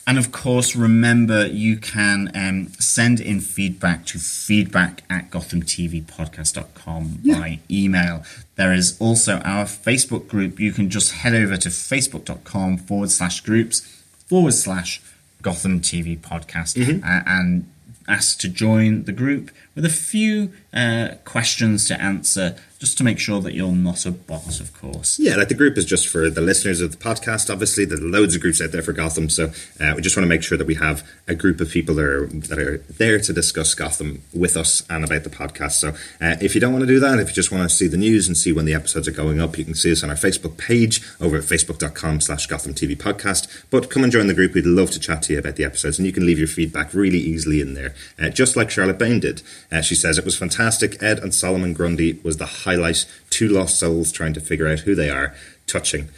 [0.07, 7.61] And of course, remember you can um, send in feedback to feedback at gothamtvpodcast.com by
[7.71, 8.23] email.
[8.57, 10.61] There is also our Facebook group.
[10.61, 15.01] You can just head over to facebook.com forward slash groups forward slash
[15.43, 17.71] Gotham TV podcast uh, and
[18.09, 23.19] ask to join the group with a few uh, questions to answer just to make
[23.19, 25.19] sure that you're not a bot, of course.
[25.19, 27.51] Yeah, like the group is just for the listeners of the podcast.
[27.51, 30.29] Obviously, there's loads of groups out there for Gotham, so uh, we just want to
[30.29, 33.33] make sure that we have a group of people that are that are there to
[33.33, 35.73] discuss Gotham with us and about the podcast.
[35.73, 37.87] So, uh, if you don't want to do that, if you just want to see
[37.87, 40.11] the news and see when the episodes are going up, you can see us on
[40.11, 43.65] our Facebook page over at facebook.com/slash Gotham TV Podcast.
[43.71, 44.53] But come and join the group.
[44.53, 46.93] We'd love to chat to you about the episodes, and you can leave your feedback
[46.93, 49.41] really easily in there, uh, just like Charlotte Bain did.
[49.73, 50.64] Uh, she says it was fantastic.
[51.03, 53.07] Ed and Solomon Grundy was the highlight.
[53.31, 55.35] Two lost souls trying to figure out who they are.
[55.67, 56.09] Touching.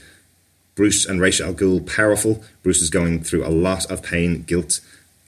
[0.75, 2.43] Bruce and Ra's al Ghul powerful.
[2.63, 4.81] Bruce is going through a lot of pain, guilt,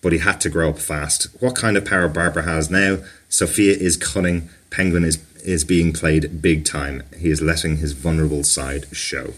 [0.02, 1.26] but he had to grow up fast.
[1.40, 2.98] What kind of power Barbara has now?
[3.28, 4.50] Sofia is cunning.
[4.70, 7.02] Penguin is is being played big time.
[7.16, 9.34] He is letting his vulnerable side show.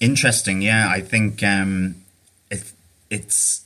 [0.00, 0.88] Interesting, yeah.
[0.88, 1.94] I think um,
[2.50, 2.72] it,
[3.10, 3.64] it's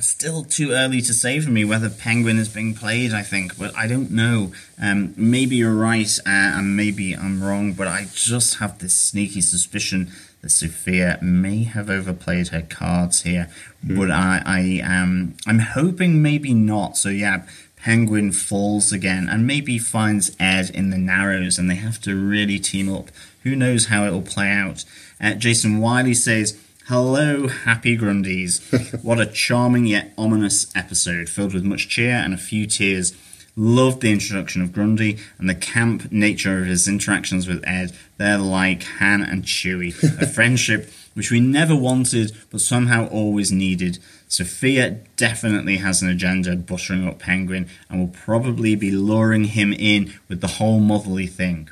[0.00, 3.12] still too early to say for me whether Penguin is being played.
[3.12, 4.52] I think, but I don't know.
[4.80, 7.72] Um, maybe you're right, uh, and maybe I'm wrong.
[7.72, 13.50] But I just have this sneaky suspicion that Sofia may have overplayed her cards here.
[13.82, 16.96] But I, I um, I'm hoping maybe not.
[16.96, 17.42] So yeah.
[17.80, 22.58] Penguin falls again and maybe finds Ed in the Narrows and they have to really
[22.58, 23.08] team up.
[23.44, 24.84] Who knows how it will play out?
[25.20, 28.62] Uh, Jason Wiley says, Hello, happy Grundys.
[29.04, 33.14] what a charming yet ominous episode, filled with much cheer and a few tears.
[33.54, 37.92] Loved the introduction of Grundy and the camp nature of his interactions with Ed.
[38.16, 43.98] They're like Han and Chewie, a friendship which we never wanted but somehow always needed.
[44.26, 50.14] Sofia definitely has an agenda buttering up Penguin and will probably be luring him in
[50.26, 51.68] with the whole motherly thing.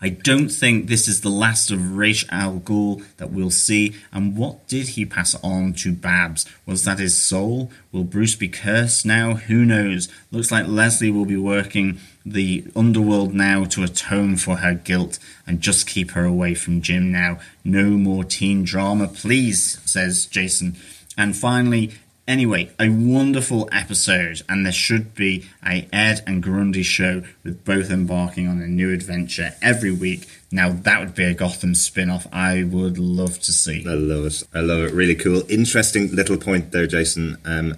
[0.00, 3.94] I don't think this is the last of Ra's al Ghul that we'll see.
[4.12, 6.44] And what did he pass on to Babs?
[6.66, 7.70] Was that his soul?
[7.92, 9.34] Will Bruce be cursed now?
[9.34, 10.08] Who knows?
[10.30, 15.60] Looks like Leslie will be working the underworld now to atone for her guilt and
[15.62, 17.38] just keep her away from Jim now.
[17.64, 20.76] No more teen drama, please, says Jason.
[21.16, 21.92] And finally,
[22.28, 27.88] Anyway, a wonderful episode, and there should be a Ed and Grundy show with both
[27.88, 30.28] embarking on a new adventure every week.
[30.50, 33.84] Now that would be a Gotham spin-off I would love to see.
[33.86, 34.42] I love it.
[34.52, 34.92] I love it.
[34.92, 35.44] Really cool.
[35.48, 37.36] Interesting little point there, Jason.
[37.44, 37.76] Um,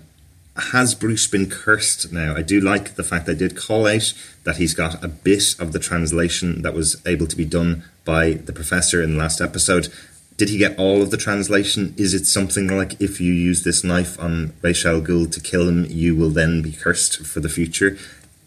[0.56, 2.34] has Bruce been cursed now?
[2.34, 5.72] I do like the fact they did call out that he's got a bit of
[5.72, 9.88] the translation that was able to be done by the professor in the last episode.
[10.38, 11.92] Did he get all of the translation?
[11.98, 15.68] Is it something like if you use this knife on Ra's al Ghul to kill
[15.68, 17.98] him, you will then be cursed for the future?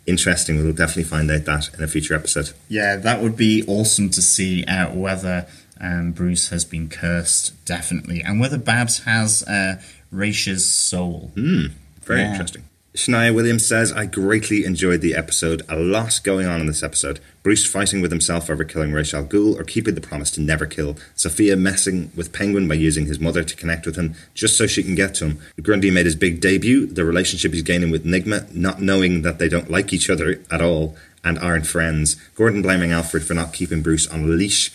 [0.07, 0.57] Interesting.
[0.63, 2.51] We'll definitely find out that in a future episode.
[2.69, 5.45] Yeah, that would be awesome to see uh, whether
[5.79, 9.81] um, Bruce has been cursed, definitely, and whether Babs has uh,
[10.11, 11.31] Raish's soul.
[11.35, 12.31] Very Yeah.
[12.31, 12.63] interesting.
[12.93, 15.61] Shania Williams says, I greatly enjoyed the episode.
[15.69, 17.21] A lot going on in this episode.
[17.41, 20.65] Bruce fighting with himself over killing Ra's al Ghul or keeping the promise to never
[20.65, 20.97] kill.
[21.15, 24.83] Sofia messing with Penguin by using his mother to connect with him just so she
[24.83, 25.39] can get to him.
[25.61, 26.85] Grundy made his big debut.
[26.85, 30.61] The relationship he's gaining with Nygma, not knowing that they don't like each other at
[30.61, 32.15] all and aren't friends.
[32.35, 34.69] Gordon blaming Alfred for not keeping Bruce on a leash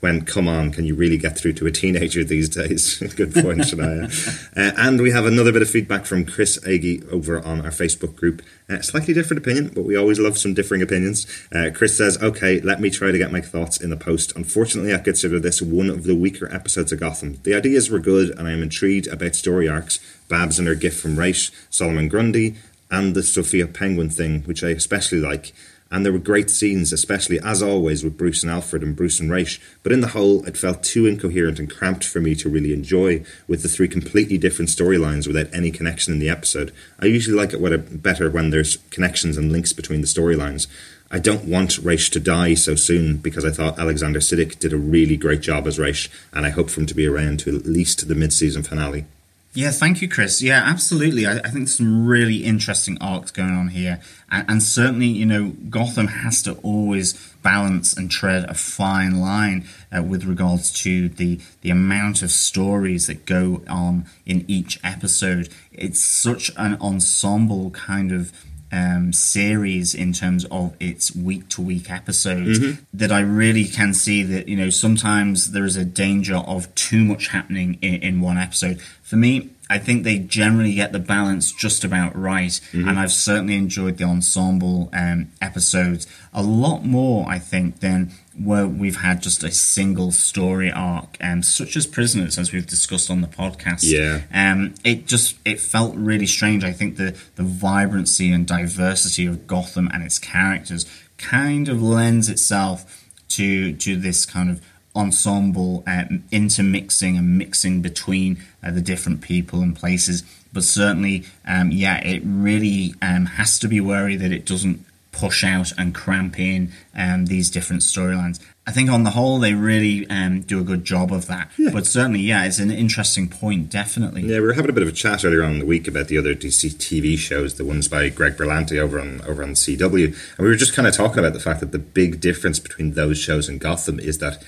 [0.00, 2.98] when come on can you really get through to a teenager these days?
[3.16, 4.10] Good point Shania.
[4.56, 8.16] Uh, and we have another bit of feedback from Chris Agee over on our Facebook
[8.16, 8.42] group.
[8.68, 11.26] Uh, slightly different opinion but we always love some differing opinions.
[11.54, 14.34] Uh, Chris says okay let me try to get my thoughts in the post.
[14.36, 17.38] Unfortunately I consider this one of the weaker episodes of Gotham.
[17.42, 21.00] The ideas were good and I am intrigued about story arcs Babs and her gift
[21.00, 22.56] from Ra's Solomon Grundy
[22.90, 25.52] and the Sofia Penguin thing which I especially like
[25.90, 29.30] and there were great scenes, especially as always with Bruce and Alfred and Bruce and
[29.30, 29.58] Ra's.
[29.82, 33.24] But in the whole, it felt too incoherent and cramped for me to really enjoy,
[33.48, 36.72] with the three completely different storylines without any connection in the episode.
[37.00, 40.66] I usually like it it uh, better when there's connections and links between the storylines.
[41.10, 44.76] I don't want Ra's to die so soon because I thought Alexander Siddig did a
[44.76, 47.66] really great job as Ra's, and I hope for him to be around to at
[47.66, 49.06] least the mid-season finale.
[49.52, 50.40] Yeah, thank you, Chris.
[50.40, 51.26] Yeah, absolutely.
[51.26, 54.00] I, I think some really interesting arcs going on here.
[54.30, 59.66] And, and certainly, you know, Gotham has to always balance and tread a fine line
[59.90, 65.48] uh, with regards to the, the amount of stories that go on in each episode.
[65.72, 68.32] It's such an ensemble kind of
[68.72, 72.58] um, series in terms of its week to week episodes
[72.94, 77.04] that I really can see that you know sometimes there is a danger of too
[77.04, 78.80] much happening in, in one episode.
[79.02, 83.56] For me, I think they generally get the balance just about right, and I've certainly
[83.56, 87.28] enjoyed the ensemble um, episodes a lot more.
[87.28, 88.12] I think than
[88.42, 93.10] where we've had just a single story arc, um, such as Prisoners, as we've discussed
[93.10, 93.82] on the podcast.
[93.82, 94.22] Yeah.
[94.32, 96.64] Um, it just it felt really strange.
[96.64, 100.86] I think the the vibrancy and diversity of Gotham and its characters
[101.18, 104.62] kind of lends itself to to this kind of
[104.96, 110.24] ensemble uh, intermixing and mixing between uh, the different people and places.
[110.52, 115.44] But certainly, um, yeah, it really um, has to be wary that it doesn't push
[115.44, 118.40] out and cramp in um, these different storylines.
[118.66, 121.50] I think on the whole they really um, do a good job of that.
[121.72, 124.22] But certainly, yeah, it's an interesting point, definitely.
[124.22, 126.08] Yeah, we were having a bit of a chat earlier on in the week about
[126.08, 130.06] the other DC TV shows, the ones by Greg Berlanti over on over on CW,
[130.06, 132.92] and we were just kind of talking about the fact that the big difference between
[132.92, 134.42] those shows and Gotham is that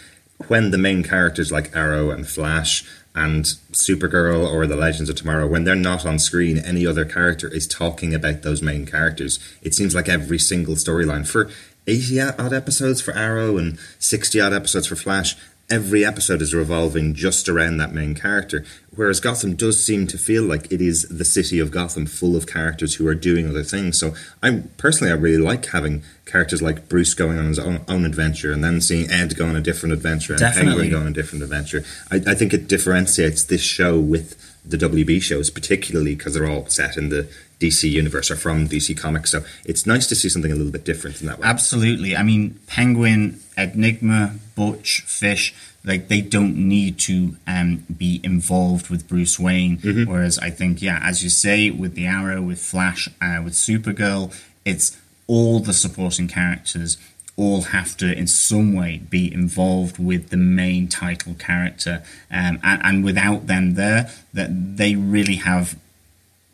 [0.49, 2.85] when the main characters like Arrow and Flash
[3.15, 7.49] and Supergirl or the Legends of Tomorrow, when they're not on screen, any other character
[7.49, 9.39] is talking about those main characters.
[9.63, 11.51] It seems like every single storyline for
[11.87, 15.37] 80 odd episodes for Arrow and 60 odd episodes for Flash,
[15.73, 18.63] every episode is revolving just around that main character.
[18.95, 22.47] Whereas Gotham does seem to feel like it is the city of Gotham full of
[22.47, 23.99] characters who are doing other things.
[23.99, 28.05] So I personally I really like having characters like Bruce going on his own, own
[28.05, 30.83] adventure and then seeing Ed go on a different adventure and Definitely.
[30.83, 31.85] Penguin go on a different adventure.
[32.11, 36.67] I, I think it differentiates this show with the WB shows, particularly because they're all
[36.67, 37.29] set in the
[37.63, 39.31] DC universe or from DC Comics.
[39.31, 41.47] So it's nice to see something a little bit different in that way.
[41.47, 42.17] Absolutely.
[42.17, 45.55] I mean, Penguin, Enigma, Butch, Fish,
[45.85, 49.79] like they don't need to um, be involved with Bruce Wayne.
[50.07, 54.35] Whereas I think, yeah, as you say, with the Arrow, with Flash, uh, with Supergirl,
[54.65, 54.97] it's
[55.27, 56.99] all the supporting characters
[57.37, 62.81] all have to in some way be involved with the main title character um, and,
[62.85, 65.75] and without them there that they really have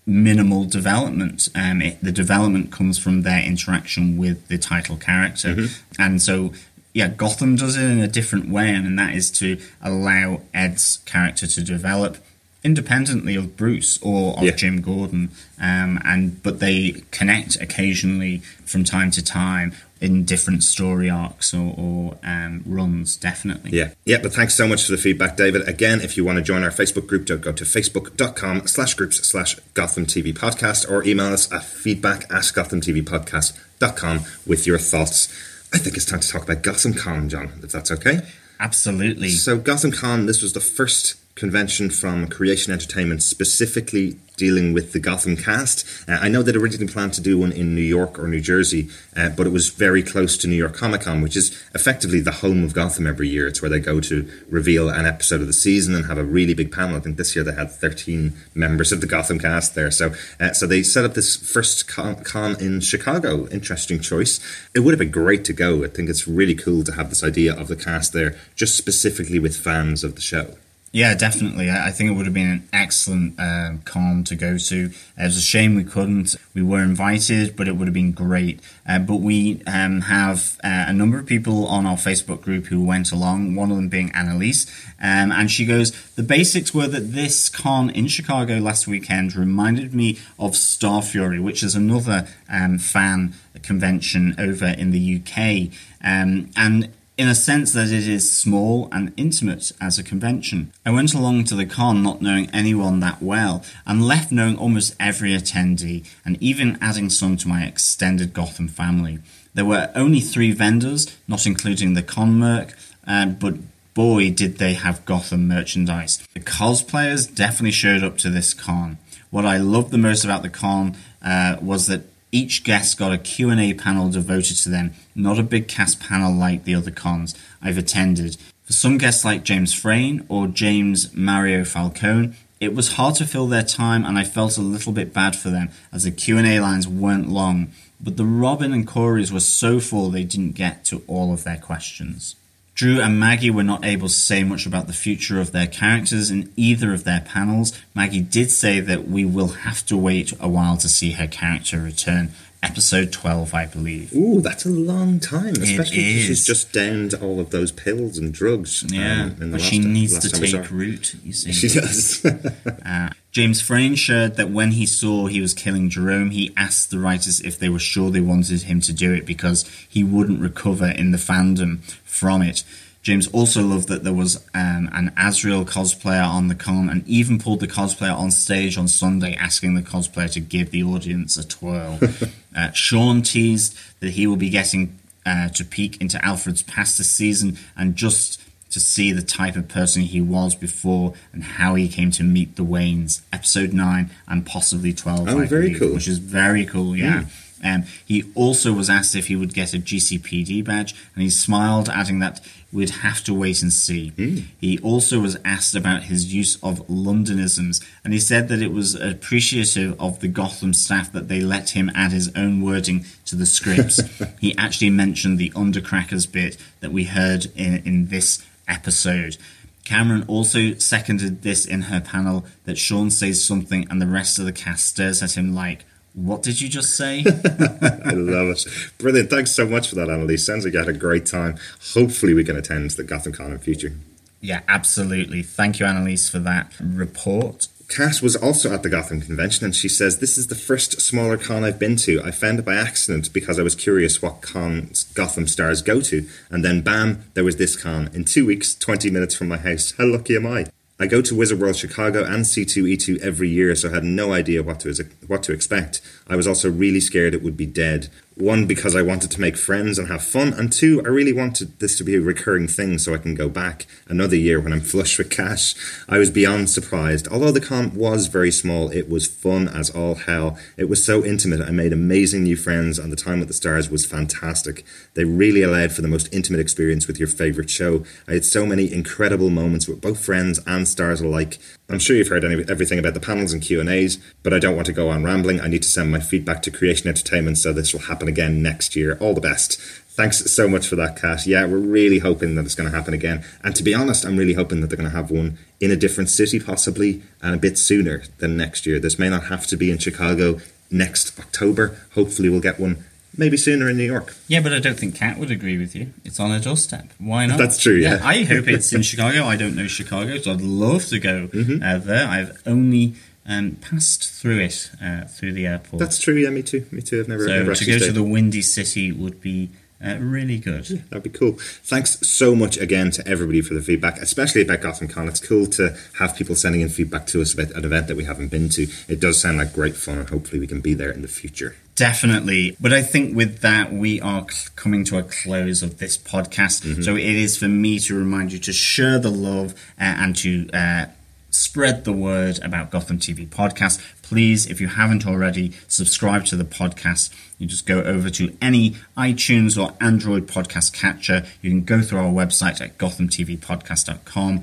[0.08, 1.48] minimal development.
[1.54, 6.52] Um, it, the development comes from their interaction with the title character, and so
[6.94, 11.46] yeah, Gotham does it in a different way, and that is to allow Ed's character
[11.46, 12.16] to develop
[12.64, 14.50] independently of Bruce or of Yeah.
[14.52, 15.30] Jim Gordon,
[15.60, 21.74] um, and but they connect occasionally from time to time in different story arcs or,
[21.76, 23.16] or um, runs.
[23.16, 25.68] Definitely, Yeah, yeah, but thanks so much for the feedback, David.
[25.68, 29.26] Again, if you want to join our Facebook group, don't go to facebook.com slash groups
[29.26, 35.28] slash Gotham TV podcast or email us at feedback at gothamtvpodcast.com with your thoughts.
[35.72, 38.20] I think it's time to talk about Gotham Con, John, if that's okay.
[38.60, 39.30] absolutely.
[39.30, 45.00] So, Gotham Con, this was the first convention from Creation Entertainment, specifically dealing with the
[45.00, 45.84] Gotham cast.
[46.08, 48.88] Uh, I know that originally planned to do one in New York or New Jersey,
[49.14, 52.30] uh, but it was very close to New York Comic Con, which is effectively the
[52.30, 53.46] home of Gotham every year.
[53.46, 56.54] It's where they go to reveal an episode of the season and have a really
[56.54, 56.96] big panel.
[56.96, 59.90] I think this year they had 13 members of the Gotham cast there.
[59.90, 62.16] So, uh, so they set up this first con
[62.60, 63.48] in Chicago.
[63.48, 64.40] Interesting choice.
[64.74, 65.84] It would have been great to go.
[65.84, 69.40] I think it's really cool to have this idea of the cast there, just specifically
[69.40, 70.54] with fans of the show.
[70.90, 71.70] Yeah, definitely.
[71.70, 74.90] I think it would have been an excellent uh, con to go to.
[75.18, 76.34] It was a shame we couldn't.
[76.54, 78.60] We were invited, but it would have been great.
[78.88, 82.82] Uh, but we um, have uh, a number of people on our Facebook group who
[82.82, 84.66] went along, one of them being Annalise.
[84.98, 89.92] Um, and she goes, The basics were that this con in Chicago last weekend reminded
[89.92, 95.70] me of Starfury, which is another um, fan convention over in the UK.
[96.02, 100.72] Um, and in a sense that it is small and intimate as a convention.
[100.86, 104.94] I went along to the con not knowing anyone that well and left knowing almost
[105.00, 109.18] every attendee and even adding some to my extended Gotham family.
[109.52, 113.56] There were only three vendors, not including the con merc, uh, but
[113.94, 116.24] boy did they have Gotham merchandise.
[116.34, 118.98] The cosplayers definitely showed up to this con.
[119.30, 123.18] What I loved the most about the con uh, was that each guest got a
[123.18, 127.78] Q&A panel devoted to them, not a big cast panel like the other cons I've
[127.78, 128.36] attended.
[128.64, 133.46] For some guests like James Frain or James Mario Falcone, it was hard to fill
[133.46, 136.86] their time and I felt a little bit bad for them as the Q&A lines
[136.86, 141.32] weren't long, but the Robin and Corey's were so full they didn't get to all
[141.32, 142.34] of their questions.
[142.78, 146.30] Drew and Maggie were not able to say much about the future of their characters
[146.30, 147.72] in either of their panels.
[147.92, 151.80] Maggie did say that we will have to wait a while to see her character
[151.80, 152.30] return.
[152.60, 154.12] Episode 12, I believe.
[154.12, 158.34] Ooh, that's a long time, especially because she's just downed all of those pills and
[158.34, 158.84] drugs.
[158.88, 161.52] Yeah, um, in the but she needs to take root, you see.
[161.52, 162.24] She does.
[162.84, 166.98] Uh, James Frain shared that when he saw he was killing Jerome, he asked the
[166.98, 170.86] writers if they were sure they wanted him to do it because he wouldn't recover
[170.86, 172.64] in the fandom from it.
[173.08, 177.38] James also loved that there was um, an Azrael cosplayer on the con and even
[177.38, 181.48] pulled the cosplayer on stage on Sunday asking the cosplayer to give the audience a
[181.48, 181.98] twirl.
[182.54, 187.10] uh, Sean teased that he will be getting uh, to peek into Alfred's past this
[187.10, 188.42] season and just
[188.72, 192.56] to see the type of person he was before and how he came to meet
[192.56, 193.22] the Waynes.
[193.32, 195.28] Episode 9 and possibly 12.
[195.30, 195.94] Oh, I very believe, cool.
[195.94, 197.24] Which is very cool, yeah.
[197.64, 201.88] Um, he also was asked if he would get a GCPD badge, and he smiled,
[201.88, 202.40] adding that
[202.72, 204.10] we'd have to wait and see.
[204.10, 204.38] Hmm.
[204.60, 208.94] He also was asked about his use of Londonisms, and he said that it was
[208.94, 213.46] appreciative of the Gotham staff that they let him add his own wording to the
[213.46, 214.00] scripts.
[214.40, 219.38] he actually mentioned the Undercrackers bit that we heard in, in this episode.
[219.84, 224.44] Camren also seconded this in her panel that Sean says something and the rest of
[224.44, 225.86] the cast stares at him like,
[226.24, 227.20] What did you just say?
[227.26, 228.66] I love it.
[228.98, 229.30] Brilliant.
[229.30, 230.44] Thanks so much for that, Annalise.
[230.44, 231.56] Sounds like you had a great time.
[231.94, 233.92] Hopefully, we can attend the Gotham Con in future.
[234.40, 235.42] yeah, absolutely.
[235.42, 237.68] Thank you, Annalise, for that report.
[237.88, 241.38] Cass was also at the Gotham convention and she says, This is the first smaller
[241.38, 242.20] con I've been to.
[242.22, 246.28] I found it by accident because I was curious what cons Gotham stars go to.
[246.50, 249.94] And then, bam, there was this con in two weeks, 20 minutes from my house.
[249.96, 250.66] How lucky am I?
[251.00, 254.64] I go to Wizard World Chicago and C2E2 every year, so I had no idea
[254.64, 256.00] what to what to expect.
[256.28, 258.08] I was also really scared it would be dead.
[258.38, 261.80] One, because I wanted to make friends and have fun, and two, I really wanted
[261.80, 264.80] this to be a recurring thing so I can go back another year when I'm
[264.80, 265.74] flush with cash.
[266.08, 267.26] I was beyond surprised.
[267.26, 270.56] Although the con was very small, it was fun as all hell.
[270.76, 271.60] It was so intimate.
[271.60, 274.84] I made amazing new friends, and the time with the stars was fantastic.
[275.14, 278.04] They really allowed for the most intimate experience with your favorite show.
[278.28, 281.58] I had so many incredible moments with both friends and stars alike.
[281.90, 284.86] I'm sure you've heard any, everything about the panels and Q&As, but I don't want
[284.86, 285.58] to go on rambling.
[285.58, 288.94] I need to send my feedback to Creation Entertainment so this will happen again next
[288.94, 289.16] year.
[289.20, 289.80] All the best.
[290.10, 291.46] Thanks so much for that, Kat.
[291.46, 293.42] Yeah, we're really hoping that it's going to happen again.
[293.64, 295.96] And to be honest, I'm really hoping that they're going to have one in a
[295.96, 298.98] different city, possibly, and a bit sooner than next year.
[298.98, 300.58] This may not have to be in Chicago
[300.90, 301.98] next October.
[302.14, 303.04] Hopefully, we'll get one
[303.38, 304.34] maybe sooner in New York.
[304.48, 306.12] Yeah, but I don't think Kat would agree with you.
[306.24, 307.12] It's on her doorstep.
[307.18, 307.56] Why not?
[307.58, 308.20] That's true, yeah.
[308.22, 309.44] I hope it's in Chicago.
[309.44, 311.82] I don't know Chicago, so I'd love to go Mm-hmm.
[311.82, 312.26] uh, there.
[312.28, 313.14] I've only
[313.46, 316.00] um, passed through it uh, through the airport.
[316.00, 316.34] That's true.
[316.34, 316.84] Yeah, me too.
[316.90, 317.20] Me too.
[317.20, 318.06] I've never, so never to go stayed.
[318.08, 319.70] to the windy city would be
[320.04, 320.84] uh, really good.
[321.10, 321.52] That'd be cool.
[321.82, 325.26] Thanks so much again to everybody for the feedback, especially about Gotham Con.
[325.28, 328.24] It's cool to have people sending in feedback to us about an event that we
[328.24, 328.86] haven't been to.
[329.08, 331.74] It does sound like great fun, and hopefully we can be there in the future.
[331.98, 332.76] Definitely.
[332.80, 336.86] But I think with that, we are c- coming to a close of this podcast.
[336.86, 337.02] Mm-hmm.
[337.02, 340.70] So it is for me to remind you to share the love uh, and to
[340.72, 341.06] uh,
[341.50, 344.00] spread the word about Gotham TV Podcast.
[344.22, 347.34] Please, if you haven't already, subscribe to the podcast.
[347.58, 351.46] You just go over to any iTunes or Android podcast catcher.
[351.62, 354.62] You can go through our website at gothamtvpodcast.com uh,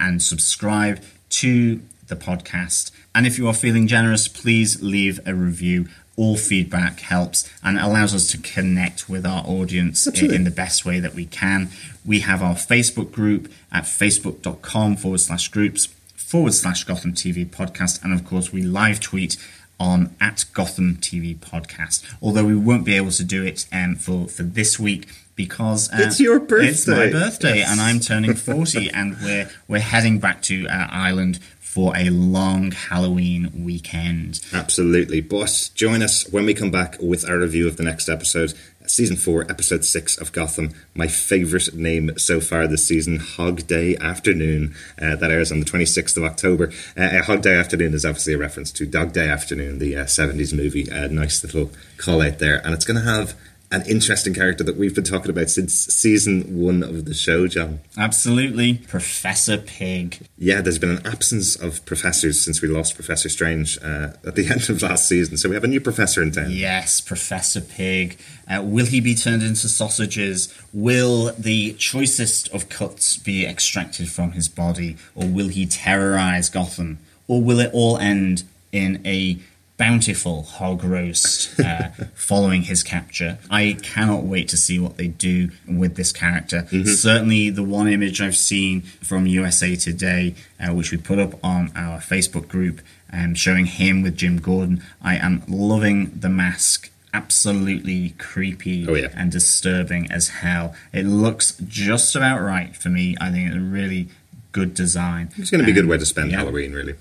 [0.00, 2.90] and subscribe to the podcast.
[3.14, 5.88] And if you are feeling generous, please leave a review.
[6.16, 10.84] All feedback helps and allows us to connect with our audience in, in the best
[10.84, 11.70] way that we can.
[12.04, 18.02] We have our Facebook group at facebook.com forward slash groups forward slash Gotham TV podcast.
[18.04, 19.36] And of course, we live tweet
[19.80, 22.04] on at Gotham TV podcast.
[22.22, 25.96] Although we won't be able to do it um, for, for this week because uh,
[26.00, 26.68] It's your birthday.
[26.68, 27.56] It's my birthday.
[27.58, 27.70] Yes.
[27.70, 31.40] and I'm turning 40, and we're we're heading back to uh, Ireland
[31.72, 34.40] for a long Halloween weekend.
[34.52, 35.22] Absolutely.
[35.22, 38.52] But join us when we come back with our review of the next episode,
[38.86, 40.74] season four, episode six of Gotham.
[40.94, 44.74] My favourite name so far this season, Hog Day Afternoon.
[45.00, 46.70] Uh, that airs on the 26th of October.
[46.94, 50.52] Uh, Hog Day Afternoon is obviously a reference to Dog Day Afternoon, the uh, 70s
[50.52, 50.90] movie.
[50.90, 52.60] A nice little call out there.
[52.66, 53.34] And it's going to have
[53.72, 57.80] an interesting character that we've been talking about since season one of the show, John.
[57.96, 60.18] Absolutely, Professor Pig.
[60.36, 64.46] Yeah, there's been an absence of professors since we lost Professor Strange uh, at the
[64.50, 65.38] end of last season.
[65.38, 66.50] So we have a new professor in town.
[66.50, 68.18] Yes, Professor Pig.
[68.46, 70.54] Uh, will he be turned into sausages?
[70.74, 74.96] Will the choicest of cuts be extracted from his body?
[75.14, 76.98] Or will he terrorize Gotham?
[77.26, 79.38] Or will it all end in a
[79.76, 83.38] bountiful hog roast uh, following his capture?
[83.50, 86.66] I cannot wait to see what they do with this character.
[86.84, 91.72] Certainly, the one image I've seen from USA Today, uh, which we put up on
[91.74, 92.80] our Facebook group,
[93.12, 99.08] um, showing him with Jim Gordon, I am loving the mask absolutely creepy Oh, yeah.
[99.14, 100.74] and disturbing as hell.
[100.94, 103.16] It looks just about right for me.
[103.20, 104.08] I think it's a really
[104.52, 105.30] good design.
[105.36, 106.94] It's going to be a good way to spend yeah, Halloween, really.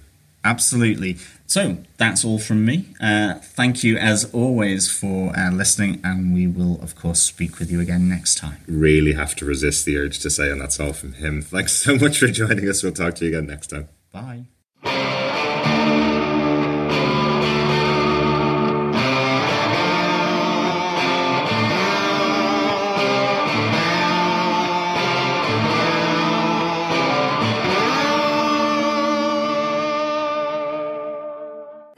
[0.44, 1.18] Absolutely.
[1.52, 2.86] So that's all from me.
[3.02, 7.70] Uh, thank you as always for uh, listening, and we will, of course, speak with
[7.70, 8.60] you again next time.
[8.70, 11.42] Really have to resist the urge to say, and that's all from him.
[11.42, 12.84] Thanks so much for joining us.
[12.84, 13.90] We'll talk to you again next time.
[14.14, 15.18] Bye.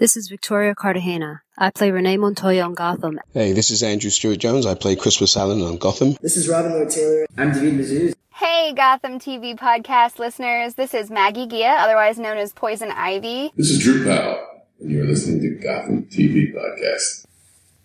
[0.04, 1.44] This is Victoria Cartagena.
[1.58, 3.22] I play Renee Montoya on Gotham.
[3.34, 4.66] Hey, this is Andrew Stewart Jones.
[4.66, 6.18] I play Crispus Allen on Gotham.
[6.22, 7.26] This is Robin Lord Taylor.
[7.38, 8.14] I'm David Mazouz.
[8.34, 10.74] Hey, Gotham TV podcast listeners.
[10.74, 13.54] This is Maggie Geha, otherwise known as Poison Ivy.
[13.56, 14.46] This is Drew Powell,
[14.82, 17.26] and you're listening to Gotham TV Podcast.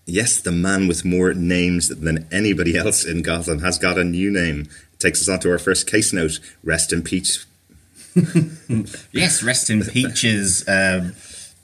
[0.04, 4.32] Yes, the man with more names than anybody else in Gotham has got a new
[4.32, 4.66] name.
[4.98, 6.40] Takes us on to our first case note.
[6.64, 7.46] Rest in peace.
[9.12, 11.14] Yes, rest in peaches, um,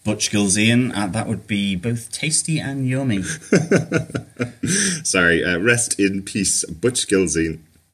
[0.05, 0.95] Butch Gilzean.
[0.95, 3.23] Uh, that would be both tasty and yummy.
[5.03, 7.61] Sorry, uh, rest in peace, Butch Gilzean.